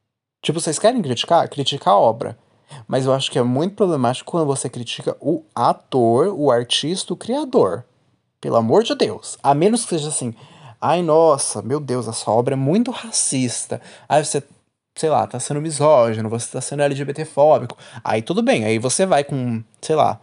Tipo, 0.42 0.60
vocês 0.60 0.78
querem 0.78 1.02
criticar? 1.02 1.48
Criticar 1.48 1.94
a 1.94 1.98
obra. 1.98 2.38
Mas 2.86 3.06
eu 3.06 3.12
acho 3.12 3.30
que 3.30 3.38
é 3.38 3.42
muito 3.42 3.74
problemático 3.74 4.30
quando 4.30 4.46
você 4.46 4.68
critica 4.68 5.16
o 5.20 5.44
ator, 5.54 6.28
o 6.28 6.50
artista, 6.50 7.12
o 7.12 7.16
criador. 7.16 7.84
Pelo 8.40 8.56
amor 8.56 8.82
de 8.82 8.94
Deus. 8.94 9.38
A 9.42 9.54
menos 9.54 9.82
que 9.82 9.90
seja 9.90 10.08
assim. 10.08 10.34
Ai, 10.80 11.02
nossa, 11.02 11.62
meu 11.62 11.80
Deus, 11.80 12.06
essa 12.06 12.30
obra 12.30 12.54
é 12.54 12.56
muito 12.56 12.90
racista. 12.90 13.80
Aí 14.08 14.24
você, 14.24 14.42
sei 14.94 15.08
lá, 15.08 15.26
tá 15.26 15.40
sendo 15.40 15.60
misógino, 15.60 16.28
você 16.28 16.52
tá 16.52 16.60
sendo 16.60 16.82
LGBTfóbico. 16.82 17.76
Aí 18.04 18.20
tudo 18.22 18.42
bem, 18.42 18.64
aí 18.64 18.78
você 18.78 19.06
vai 19.06 19.24
com, 19.24 19.62
sei 19.80 19.96
lá, 19.96 20.20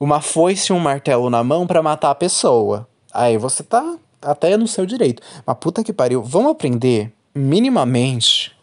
uma 0.00 0.20
foice 0.20 0.72
e 0.72 0.74
um 0.74 0.78
martelo 0.78 1.28
na 1.28 1.42
mão 1.42 1.66
para 1.66 1.82
matar 1.82 2.10
a 2.10 2.14
pessoa. 2.14 2.88
Aí 3.12 3.36
você 3.36 3.62
tá 3.62 3.98
até 4.22 4.56
no 4.56 4.68
seu 4.68 4.86
direito. 4.86 5.22
Mas 5.44 5.56
puta 5.58 5.82
que 5.82 5.92
pariu, 5.92 6.22
vamos 6.22 6.52
aprender 6.52 7.12
minimamente 7.34 8.56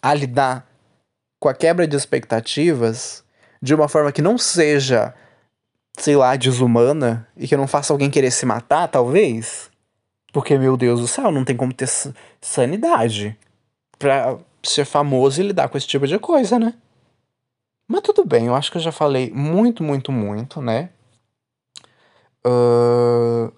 a 0.00 0.12
lidar 0.14 0.66
com 1.38 1.48
a 1.48 1.54
quebra 1.54 1.86
de 1.86 1.96
expectativas 1.96 3.24
de 3.60 3.74
uma 3.74 3.88
forma 3.88 4.12
que 4.12 4.22
não 4.22 4.36
seja, 4.36 5.14
sei 5.96 6.16
lá, 6.16 6.34
desumana 6.36 7.26
e 7.36 7.46
que 7.46 7.56
não 7.56 7.68
faça 7.68 7.92
alguém 7.92 8.10
querer 8.10 8.30
se 8.30 8.44
matar, 8.44 8.88
talvez. 8.88 9.70
Porque, 10.32 10.56
meu 10.58 10.76
Deus 10.76 11.00
do 11.00 11.06
céu, 11.06 11.30
não 11.30 11.44
tem 11.44 11.56
como 11.56 11.72
ter 11.72 11.88
sanidade 12.40 13.36
pra 13.98 14.36
ser 14.62 14.84
famoso 14.84 15.40
e 15.40 15.46
lidar 15.46 15.68
com 15.68 15.76
esse 15.76 15.86
tipo 15.86 16.06
de 16.06 16.18
coisa, 16.18 16.58
né? 16.58 16.74
Mas 17.92 18.00
tudo 18.00 18.24
bem, 18.24 18.46
eu 18.46 18.54
acho 18.54 18.70
que 18.70 18.78
eu 18.78 18.80
já 18.80 18.90
falei 18.90 19.30
muito, 19.30 19.84
muito, 19.84 20.10
muito, 20.10 20.62
né? 20.62 20.88
Uh... 22.42 23.52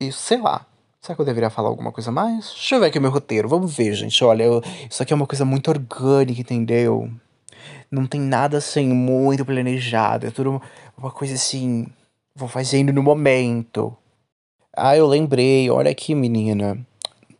E 0.00 0.10
sei 0.10 0.40
lá. 0.40 0.64
Será 0.98 1.14
que 1.14 1.20
eu 1.20 1.26
deveria 1.26 1.50
falar 1.50 1.68
alguma 1.68 1.92
coisa 1.92 2.10
mais? 2.10 2.46
Deixa 2.46 2.76
eu 2.76 2.80
ver 2.80 2.86
aqui 2.86 2.98
o 2.98 3.02
meu 3.02 3.10
roteiro. 3.10 3.46
Vamos 3.46 3.76
ver, 3.76 3.92
gente. 3.92 4.24
Olha, 4.24 4.44
eu... 4.44 4.62
isso 4.90 5.02
aqui 5.02 5.12
é 5.12 5.16
uma 5.16 5.26
coisa 5.26 5.44
muito 5.44 5.68
orgânica, 5.68 6.40
entendeu? 6.40 7.10
Não 7.90 8.06
tem 8.06 8.22
nada 8.22 8.56
assim 8.56 8.86
muito 8.86 9.44
planejado. 9.44 10.26
É 10.26 10.30
tudo 10.30 10.58
uma 10.96 11.10
coisa 11.10 11.34
assim. 11.34 11.86
Vou 12.34 12.48
fazendo 12.48 12.90
no 12.90 13.02
momento. 13.02 13.94
Ah, 14.74 14.96
eu 14.96 15.06
lembrei. 15.06 15.68
Olha 15.68 15.90
aqui, 15.90 16.14
menina. 16.14 16.78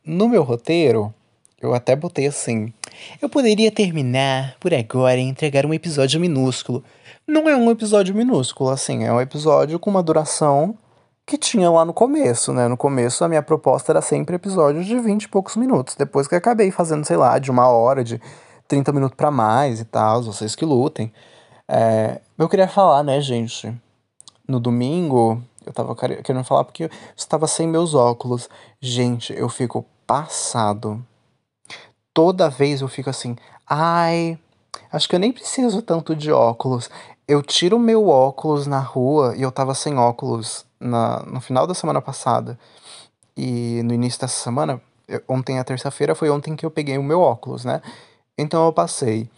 No 0.04 0.28
meu 0.28 0.42
roteiro, 0.42 1.12
eu 1.58 1.72
até 1.72 1.96
botei 1.96 2.26
assim. 2.26 2.70
Eu 3.20 3.28
poderia 3.28 3.70
terminar 3.70 4.56
por 4.60 4.72
agora 4.74 5.16
e 5.16 5.22
entregar 5.22 5.66
um 5.66 5.74
episódio 5.74 6.20
minúsculo. 6.20 6.82
Não 7.26 7.48
é 7.48 7.56
um 7.56 7.70
episódio 7.70 8.14
minúsculo, 8.14 8.70
assim, 8.70 9.04
é 9.04 9.12
um 9.12 9.20
episódio 9.20 9.78
com 9.78 9.90
uma 9.90 10.02
duração 10.02 10.76
que 11.26 11.36
tinha 11.36 11.68
lá 11.68 11.84
no 11.84 11.92
começo, 11.92 12.52
né? 12.52 12.68
No 12.68 12.76
começo 12.76 13.24
a 13.24 13.28
minha 13.28 13.42
proposta 13.42 13.90
era 13.90 14.00
sempre 14.00 14.36
episódios 14.36 14.86
de 14.86 14.96
20 14.98 15.24
e 15.24 15.28
poucos 15.28 15.56
minutos. 15.56 15.96
Depois 15.96 16.28
que 16.28 16.34
eu 16.34 16.38
acabei 16.38 16.70
fazendo, 16.70 17.04
sei 17.04 17.16
lá, 17.16 17.38
de 17.40 17.50
uma 17.50 17.68
hora, 17.68 18.04
de 18.04 18.20
30 18.68 18.92
minutos 18.92 19.16
para 19.16 19.30
mais 19.30 19.80
e 19.80 19.84
tal, 19.84 20.22
vocês 20.22 20.54
que 20.54 20.64
lutem. 20.64 21.12
É, 21.68 22.20
eu 22.38 22.48
queria 22.48 22.68
falar, 22.68 23.02
né, 23.02 23.20
gente? 23.20 23.74
No 24.46 24.60
domingo, 24.60 25.42
eu 25.66 25.72
tava 25.72 25.96
querendo 25.96 26.44
falar 26.44 26.62
porque 26.62 26.84
eu 26.84 26.90
estava 27.16 27.48
sem 27.48 27.66
meus 27.66 27.92
óculos. 27.92 28.48
Gente, 28.80 29.34
eu 29.36 29.48
fico 29.48 29.84
passado 30.06 31.04
toda 32.16 32.48
vez 32.48 32.80
eu 32.80 32.88
fico 32.88 33.10
assim, 33.10 33.36
ai, 33.68 34.38
acho 34.90 35.06
que 35.06 35.14
eu 35.14 35.20
nem 35.20 35.30
preciso 35.30 35.82
tanto 35.82 36.16
de 36.16 36.32
óculos. 36.32 36.88
Eu 37.28 37.42
tiro 37.42 37.78
meu 37.78 38.08
óculos 38.08 38.66
na 38.66 38.78
rua 38.80 39.34
e 39.36 39.42
eu 39.42 39.52
tava 39.52 39.74
sem 39.74 39.98
óculos 39.98 40.64
na, 40.80 41.22
no 41.26 41.42
final 41.42 41.66
da 41.66 41.74
semana 41.74 42.00
passada. 42.00 42.58
E 43.36 43.82
no 43.84 43.92
início 43.92 44.18
dessa 44.18 44.42
semana, 44.42 44.80
eu, 45.06 45.22
ontem 45.28 45.58
a 45.58 45.64
terça-feira 45.64 46.14
foi 46.14 46.30
ontem 46.30 46.56
que 46.56 46.64
eu 46.64 46.70
peguei 46.70 46.96
o 46.96 47.02
meu 47.02 47.20
óculos, 47.20 47.66
né? 47.66 47.82
Então 48.38 48.64
eu 48.64 48.72
passei 48.72 49.28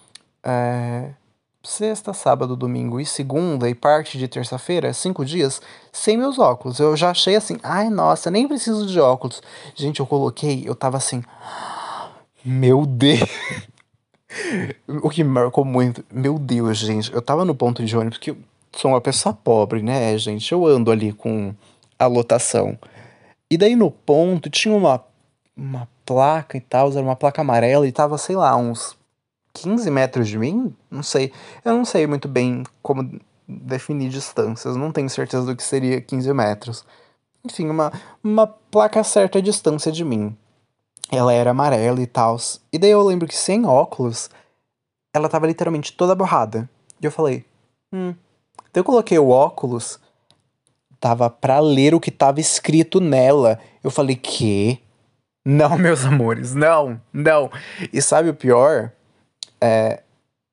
é, 0.44 1.10
sexta, 1.64 2.12
sábado, 2.12 2.54
domingo 2.54 3.00
e 3.00 3.06
segunda 3.06 3.68
e 3.68 3.74
parte 3.74 4.16
de 4.18 4.28
terça-feira, 4.28 4.94
cinco 4.94 5.24
dias, 5.24 5.60
sem 5.92 6.16
meus 6.16 6.38
óculos. 6.38 6.78
Eu 6.78 6.96
já 6.96 7.10
achei 7.10 7.34
assim, 7.34 7.58
ai 7.60 7.90
nossa, 7.90 8.30
nem 8.30 8.46
preciso 8.46 8.86
de 8.86 9.00
óculos. 9.00 9.42
Gente, 9.74 9.98
eu 9.98 10.06
coloquei, 10.06 10.62
eu 10.64 10.76
tava 10.76 10.96
assim. 10.96 11.24
Meu 12.50 12.86
Deus. 12.86 13.28
o 15.02 15.10
que 15.10 15.22
me 15.22 15.28
marcou 15.28 15.66
muito. 15.66 16.02
Meu 16.10 16.38
Deus, 16.38 16.78
gente. 16.78 17.12
Eu 17.12 17.20
tava 17.20 17.44
no 17.44 17.54
ponto 17.54 17.84
de 17.84 17.94
ônibus 17.94 18.16
que 18.16 18.30
eu 18.30 18.38
sou 18.72 18.92
uma 18.92 19.02
pessoa 19.02 19.34
pobre, 19.34 19.82
né, 19.82 20.16
gente? 20.16 20.50
Eu 20.50 20.66
ando 20.66 20.90
ali 20.90 21.12
com 21.12 21.54
a 21.98 22.06
lotação. 22.06 22.78
E 23.50 23.58
daí 23.58 23.76
no 23.76 23.90
ponto 23.90 24.48
tinha 24.48 24.74
uma, 24.74 25.04
uma 25.54 25.86
placa 26.06 26.56
e 26.56 26.60
tal, 26.62 26.90
era 26.90 27.02
uma 27.02 27.14
placa 27.14 27.42
amarela 27.42 27.86
e 27.86 27.92
tava, 27.92 28.16
sei 28.16 28.34
lá, 28.34 28.56
uns 28.56 28.96
15 29.52 29.90
metros 29.90 30.26
de 30.26 30.38
mim? 30.38 30.74
Não 30.90 31.02
sei. 31.02 31.30
Eu 31.62 31.74
não 31.74 31.84
sei 31.84 32.06
muito 32.06 32.28
bem 32.28 32.62
como 32.80 33.20
definir 33.46 34.08
distâncias. 34.08 34.74
Não 34.74 34.90
tenho 34.90 35.10
certeza 35.10 35.44
do 35.44 35.54
que 35.54 35.62
seria 35.62 36.00
15 36.00 36.32
metros. 36.32 36.82
Enfim, 37.44 37.68
uma, 37.68 37.92
uma 38.24 38.46
placa 38.46 39.00
a 39.00 39.04
certa 39.04 39.42
distância 39.42 39.92
de 39.92 40.02
mim 40.02 40.34
ela 41.10 41.32
era 41.32 41.50
amarela 41.50 42.00
e 42.00 42.06
tal. 42.06 42.36
E 42.72 42.78
daí 42.78 42.90
eu 42.90 43.02
lembro 43.02 43.26
que 43.26 43.36
sem 43.36 43.64
óculos, 43.66 44.30
ela 45.12 45.28
tava 45.28 45.46
literalmente 45.46 45.92
toda 45.92 46.14
borrada. 46.14 46.68
E 47.00 47.06
eu 47.06 47.12
falei, 47.12 47.44
hum. 47.92 48.14
Daí 48.72 48.80
eu 48.80 48.84
coloquei 48.84 49.18
o 49.18 49.30
óculos, 49.30 49.98
tava 51.00 51.30
pra 51.30 51.60
ler 51.60 51.94
o 51.94 52.00
que 52.00 52.10
tava 52.10 52.40
escrito 52.40 53.00
nela. 53.00 53.58
Eu 53.82 53.90
falei, 53.90 54.16
que? 54.16 54.80
Não, 55.44 55.76
meus 55.78 56.04
amores, 56.04 56.54
não, 56.54 57.00
não. 57.12 57.50
E 57.92 58.02
sabe 58.02 58.28
o 58.28 58.34
pior? 58.34 58.92
É, 59.60 60.02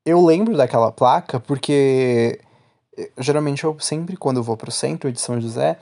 eu 0.06 0.24
lembro 0.24 0.56
daquela 0.56 0.92
placa 0.92 1.40
porque 1.40 2.40
geralmente 3.18 3.64
eu 3.64 3.78
sempre, 3.80 4.16
quando 4.16 4.38
eu 4.38 4.44
vou 4.44 4.56
pro 4.56 4.72
centro 4.72 5.12
de 5.12 5.20
São 5.20 5.40
José, 5.40 5.78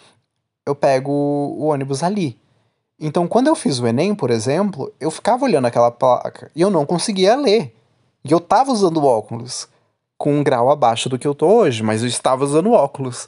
eu 0.66 0.76
pego 0.76 1.12
o 1.12 1.66
ônibus 1.66 2.04
ali. 2.04 2.38
Então, 3.06 3.28
quando 3.28 3.48
eu 3.48 3.56
fiz 3.56 3.80
o 3.80 3.86
Enem, 3.86 4.16
por 4.16 4.30
exemplo, 4.30 4.90
eu 4.98 5.12
ficava 5.12 5.44
olhando 5.44 5.66
aquela 5.66 5.92
placa 5.92 6.50
e 6.56 6.62
eu 6.62 6.70
não 6.70 6.86
conseguia 6.86 7.36
ler. 7.36 7.76
E 8.24 8.32
eu 8.32 8.40
tava 8.40 8.72
usando 8.72 9.04
óculos, 9.04 9.68
com 10.18 10.40
um 10.40 10.42
grau 10.42 10.72
abaixo 10.72 11.10
do 11.10 11.20
que 11.20 11.28
eu 11.28 11.36
tô 11.36 11.48
hoje, 11.48 11.84
mas 11.84 12.02
eu 12.02 12.08
estava 12.08 12.46
usando 12.46 12.72
óculos. 12.72 13.28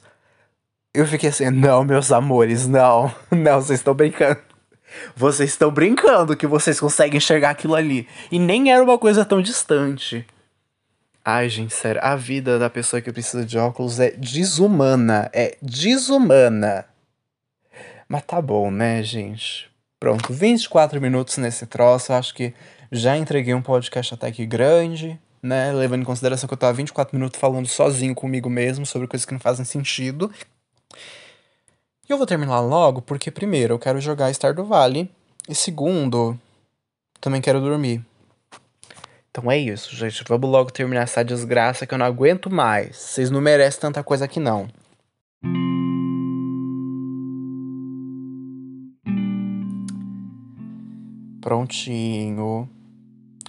Eu 0.94 1.06
fiquei 1.06 1.28
assim, 1.28 1.50
não, 1.50 1.84
meus 1.84 2.10
amores, 2.10 2.66
não, 2.66 3.14
não, 3.30 3.60
vocês 3.60 3.82
estão 3.82 3.94
brincando. 3.94 4.40
Vocês 5.14 5.50
estão 5.50 5.70
brincando 5.70 6.38
que 6.38 6.48
vocês 6.48 6.80
conseguem 6.80 7.18
enxergar 7.18 7.50
aquilo 7.50 7.76
ali. 7.76 8.08
E 8.32 8.40
nem 8.40 8.72
era 8.72 8.82
uma 8.82 8.98
coisa 8.98 9.26
tão 9.26 9.42
distante. 9.42 10.26
Ai, 11.24 11.50
gente, 11.50 11.74
sério, 11.74 12.00
a 12.02 12.16
vida 12.16 12.58
da 12.58 12.70
pessoa 12.70 13.02
que 13.02 13.12
precisa 13.12 13.44
de 13.44 13.58
óculos 13.58 14.00
é 14.00 14.12
desumana. 14.12 15.30
É 15.34 15.58
desumana. 15.62 16.86
Mas 18.08 18.24
tá 18.24 18.42
bom, 18.42 18.70
né, 18.70 19.02
gente? 19.04 19.70
Pronto, 20.00 20.32
24 20.32 21.02
minutos 21.02 21.38
nesse 21.38 21.66
troço. 21.66 22.14
Acho 22.14 22.34
que 22.34 22.54
já 22.92 23.18
entreguei 23.18 23.54
um 23.54 23.62
podcast 23.62 24.14
até 24.14 24.28
aqui 24.28 24.46
grande, 24.46 25.20
né? 25.42 25.72
Levando 25.74 26.02
em 26.02 26.06
consideração 26.06 26.48
que 26.48 26.54
eu 26.54 26.58
tava 26.58 26.74
24 26.74 27.16
minutos 27.16 27.40
falando 27.40 27.68
sozinho 27.68 28.14
comigo 28.14 28.50
mesmo 28.50 28.86
sobre 28.86 29.08
coisas 29.08 29.26
que 29.26 29.34
não 29.34 29.40
fazem 29.40 29.66
sentido. 29.66 30.32
E 32.08 32.12
eu 32.12 32.18
vou 32.18 32.28
terminar 32.28 32.60
logo 32.60 33.02
porque, 33.02 33.32
primeiro, 33.32 33.74
eu 33.74 33.80
quero 33.80 34.00
jogar 34.00 34.32
Star 34.34 34.54
do 34.54 34.64
Vale. 34.64 35.10
E 35.50 35.56
segundo, 35.56 36.40
também 37.20 37.42
quero 37.42 37.60
dormir. 37.60 38.06
Então 39.32 39.52
é 39.52 39.58
isso, 39.58 39.96
gente. 39.96 40.24
Vamos 40.28 40.50
logo 40.50 40.72
terminar 40.72 41.02
essa 41.02 41.26
desgraça 41.26 41.86
que 41.86 41.94
eu 41.94 41.98
não 41.98 42.06
aguento 42.06 42.50
mais. 42.50 42.96
Vocês 42.96 43.32
não 43.32 43.42
merecem 43.42 43.82
tanta 43.82 44.04
coisa 44.04 44.26
aqui, 44.26 44.40
não. 44.40 44.70
Prontinho. 51.46 52.68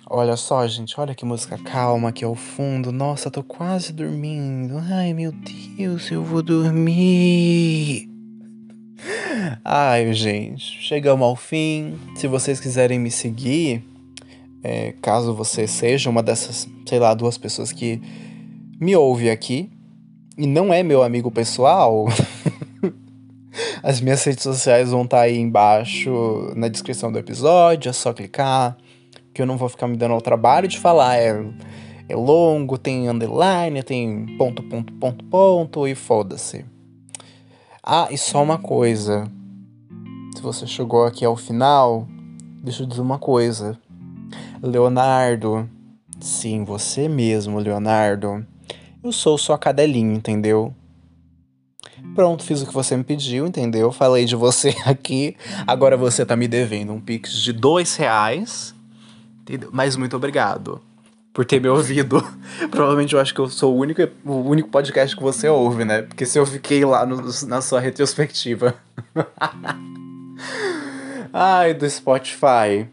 Olha 0.06 0.36
só, 0.36 0.66
gente, 0.66 1.00
olha 1.00 1.14
que 1.14 1.24
música 1.24 1.56
calma 1.56 2.10
aqui 2.10 2.26
ao 2.26 2.34
fundo. 2.34 2.92
Nossa, 2.92 3.30
tô 3.30 3.42
quase 3.42 3.90
dormindo. 3.90 4.76
Ai, 4.76 5.14
meu 5.14 5.32
Deus, 5.32 6.10
eu 6.10 6.22
vou 6.22 6.42
dormir. 6.42 8.06
Ai, 9.64 10.12
gente, 10.12 10.62
chegamos 10.82 11.26
ao 11.26 11.34
fim. 11.34 11.98
Se 12.14 12.26
vocês 12.26 12.60
quiserem 12.60 12.98
me 12.98 13.10
seguir, 13.10 13.82
é, 14.62 14.92
caso 15.00 15.34
você 15.34 15.66
seja 15.66 16.10
uma 16.10 16.22
dessas, 16.22 16.68
sei 16.86 16.98
lá, 16.98 17.14
duas 17.14 17.38
pessoas 17.38 17.72
que 17.72 17.98
me 18.78 18.94
ouve 18.94 19.30
aqui 19.30 19.70
e 20.36 20.46
não 20.46 20.70
é 20.70 20.82
meu 20.82 21.02
amigo 21.02 21.30
pessoal, 21.30 22.04
as 23.82 24.00
minhas 24.00 24.22
redes 24.24 24.42
sociais 24.42 24.90
vão 24.90 25.02
estar 25.02 25.18
tá 25.18 25.22
aí 25.24 25.38
embaixo 25.38 26.52
na 26.54 26.68
descrição 26.68 27.10
do 27.10 27.18
episódio, 27.18 27.90
é 27.90 27.92
só 27.92 28.12
clicar 28.12 28.76
que 29.36 29.42
eu 29.42 29.46
não 29.46 29.58
vou 29.58 29.68
ficar 29.68 29.86
me 29.86 29.98
dando 29.98 30.14
ao 30.14 30.22
trabalho 30.22 30.66
de 30.66 30.78
falar. 30.78 31.18
É, 31.18 31.44
é 32.08 32.16
longo, 32.16 32.78
tem 32.78 33.06
underline, 33.06 33.82
tem 33.82 34.34
ponto, 34.38 34.62
ponto, 34.62 34.92
ponto, 34.94 35.24
ponto 35.26 35.86
e 35.86 35.94
foda-se. 35.94 36.64
Ah, 37.82 38.08
e 38.10 38.16
só 38.16 38.42
uma 38.42 38.56
coisa. 38.56 39.30
Se 40.34 40.40
você 40.40 40.66
chegou 40.66 41.04
aqui 41.04 41.22
ao 41.22 41.36
final, 41.36 42.08
deixa 42.62 42.82
eu 42.82 42.86
dizer 42.86 43.02
uma 43.02 43.18
coisa. 43.18 43.78
Leonardo, 44.62 45.68
sim, 46.18 46.64
você 46.64 47.06
mesmo, 47.06 47.58
Leonardo. 47.58 48.44
Eu 49.04 49.12
sou 49.12 49.36
sua 49.36 49.58
cadelinha, 49.58 50.14
entendeu? 50.14 50.74
Pronto, 52.16 52.42
fiz 52.42 52.62
o 52.62 52.66
que 52.66 52.74
você 52.74 52.96
me 52.96 53.04
pediu, 53.04 53.46
entendeu? 53.46 53.92
Falei 53.92 54.24
de 54.24 54.34
você 54.34 54.74
aqui. 54.84 55.36
Agora 55.66 55.96
você 55.96 56.26
tá 56.26 56.34
me 56.34 56.48
devendo 56.48 56.92
um 56.92 57.00
pix 57.00 57.32
de 57.32 57.52
dois 57.52 57.94
reais 57.94 58.74
Entendeu? 59.46 59.70
Mas 59.72 59.94
muito 59.94 60.16
obrigado 60.16 60.82
por 61.32 61.44
ter 61.44 61.60
me 61.60 61.68
ouvido. 61.68 62.20
Provavelmente 62.68 63.14
eu 63.14 63.20
acho 63.20 63.32
que 63.32 63.40
eu 63.40 63.48
sou 63.48 63.76
o 63.76 63.78
único, 63.78 64.02
o 64.24 64.40
único 64.40 64.68
podcast 64.68 65.16
que 65.16 65.22
você 65.22 65.48
ouve, 65.48 65.84
né? 65.84 66.02
Porque 66.02 66.26
se 66.26 66.36
eu 66.36 66.44
fiquei 66.44 66.84
lá 66.84 67.06
no, 67.06 67.22
na 67.46 67.60
sua 67.60 67.78
retrospectiva. 67.78 68.74
Ai, 71.32 71.74
do 71.74 71.88
Spotify. 71.88 72.88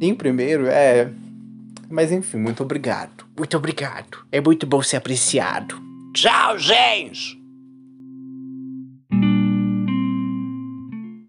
Em 0.00 0.14
primeiro, 0.14 0.66
é. 0.68 1.10
Mas 1.90 2.12
enfim, 2.12 2.38
muito 2.38 2.62
obrigado. 2.62 3.26
Muito 3.36 3.56
obrigado. 3.56 4.24
É 4.32 4.40
muito 4.40 4.66
bom 4.66 4.82
ser 4.82 4.96
apreciado. 4.96 5.78
Tchau, 6.14 6.58
gente! 6.58 7.37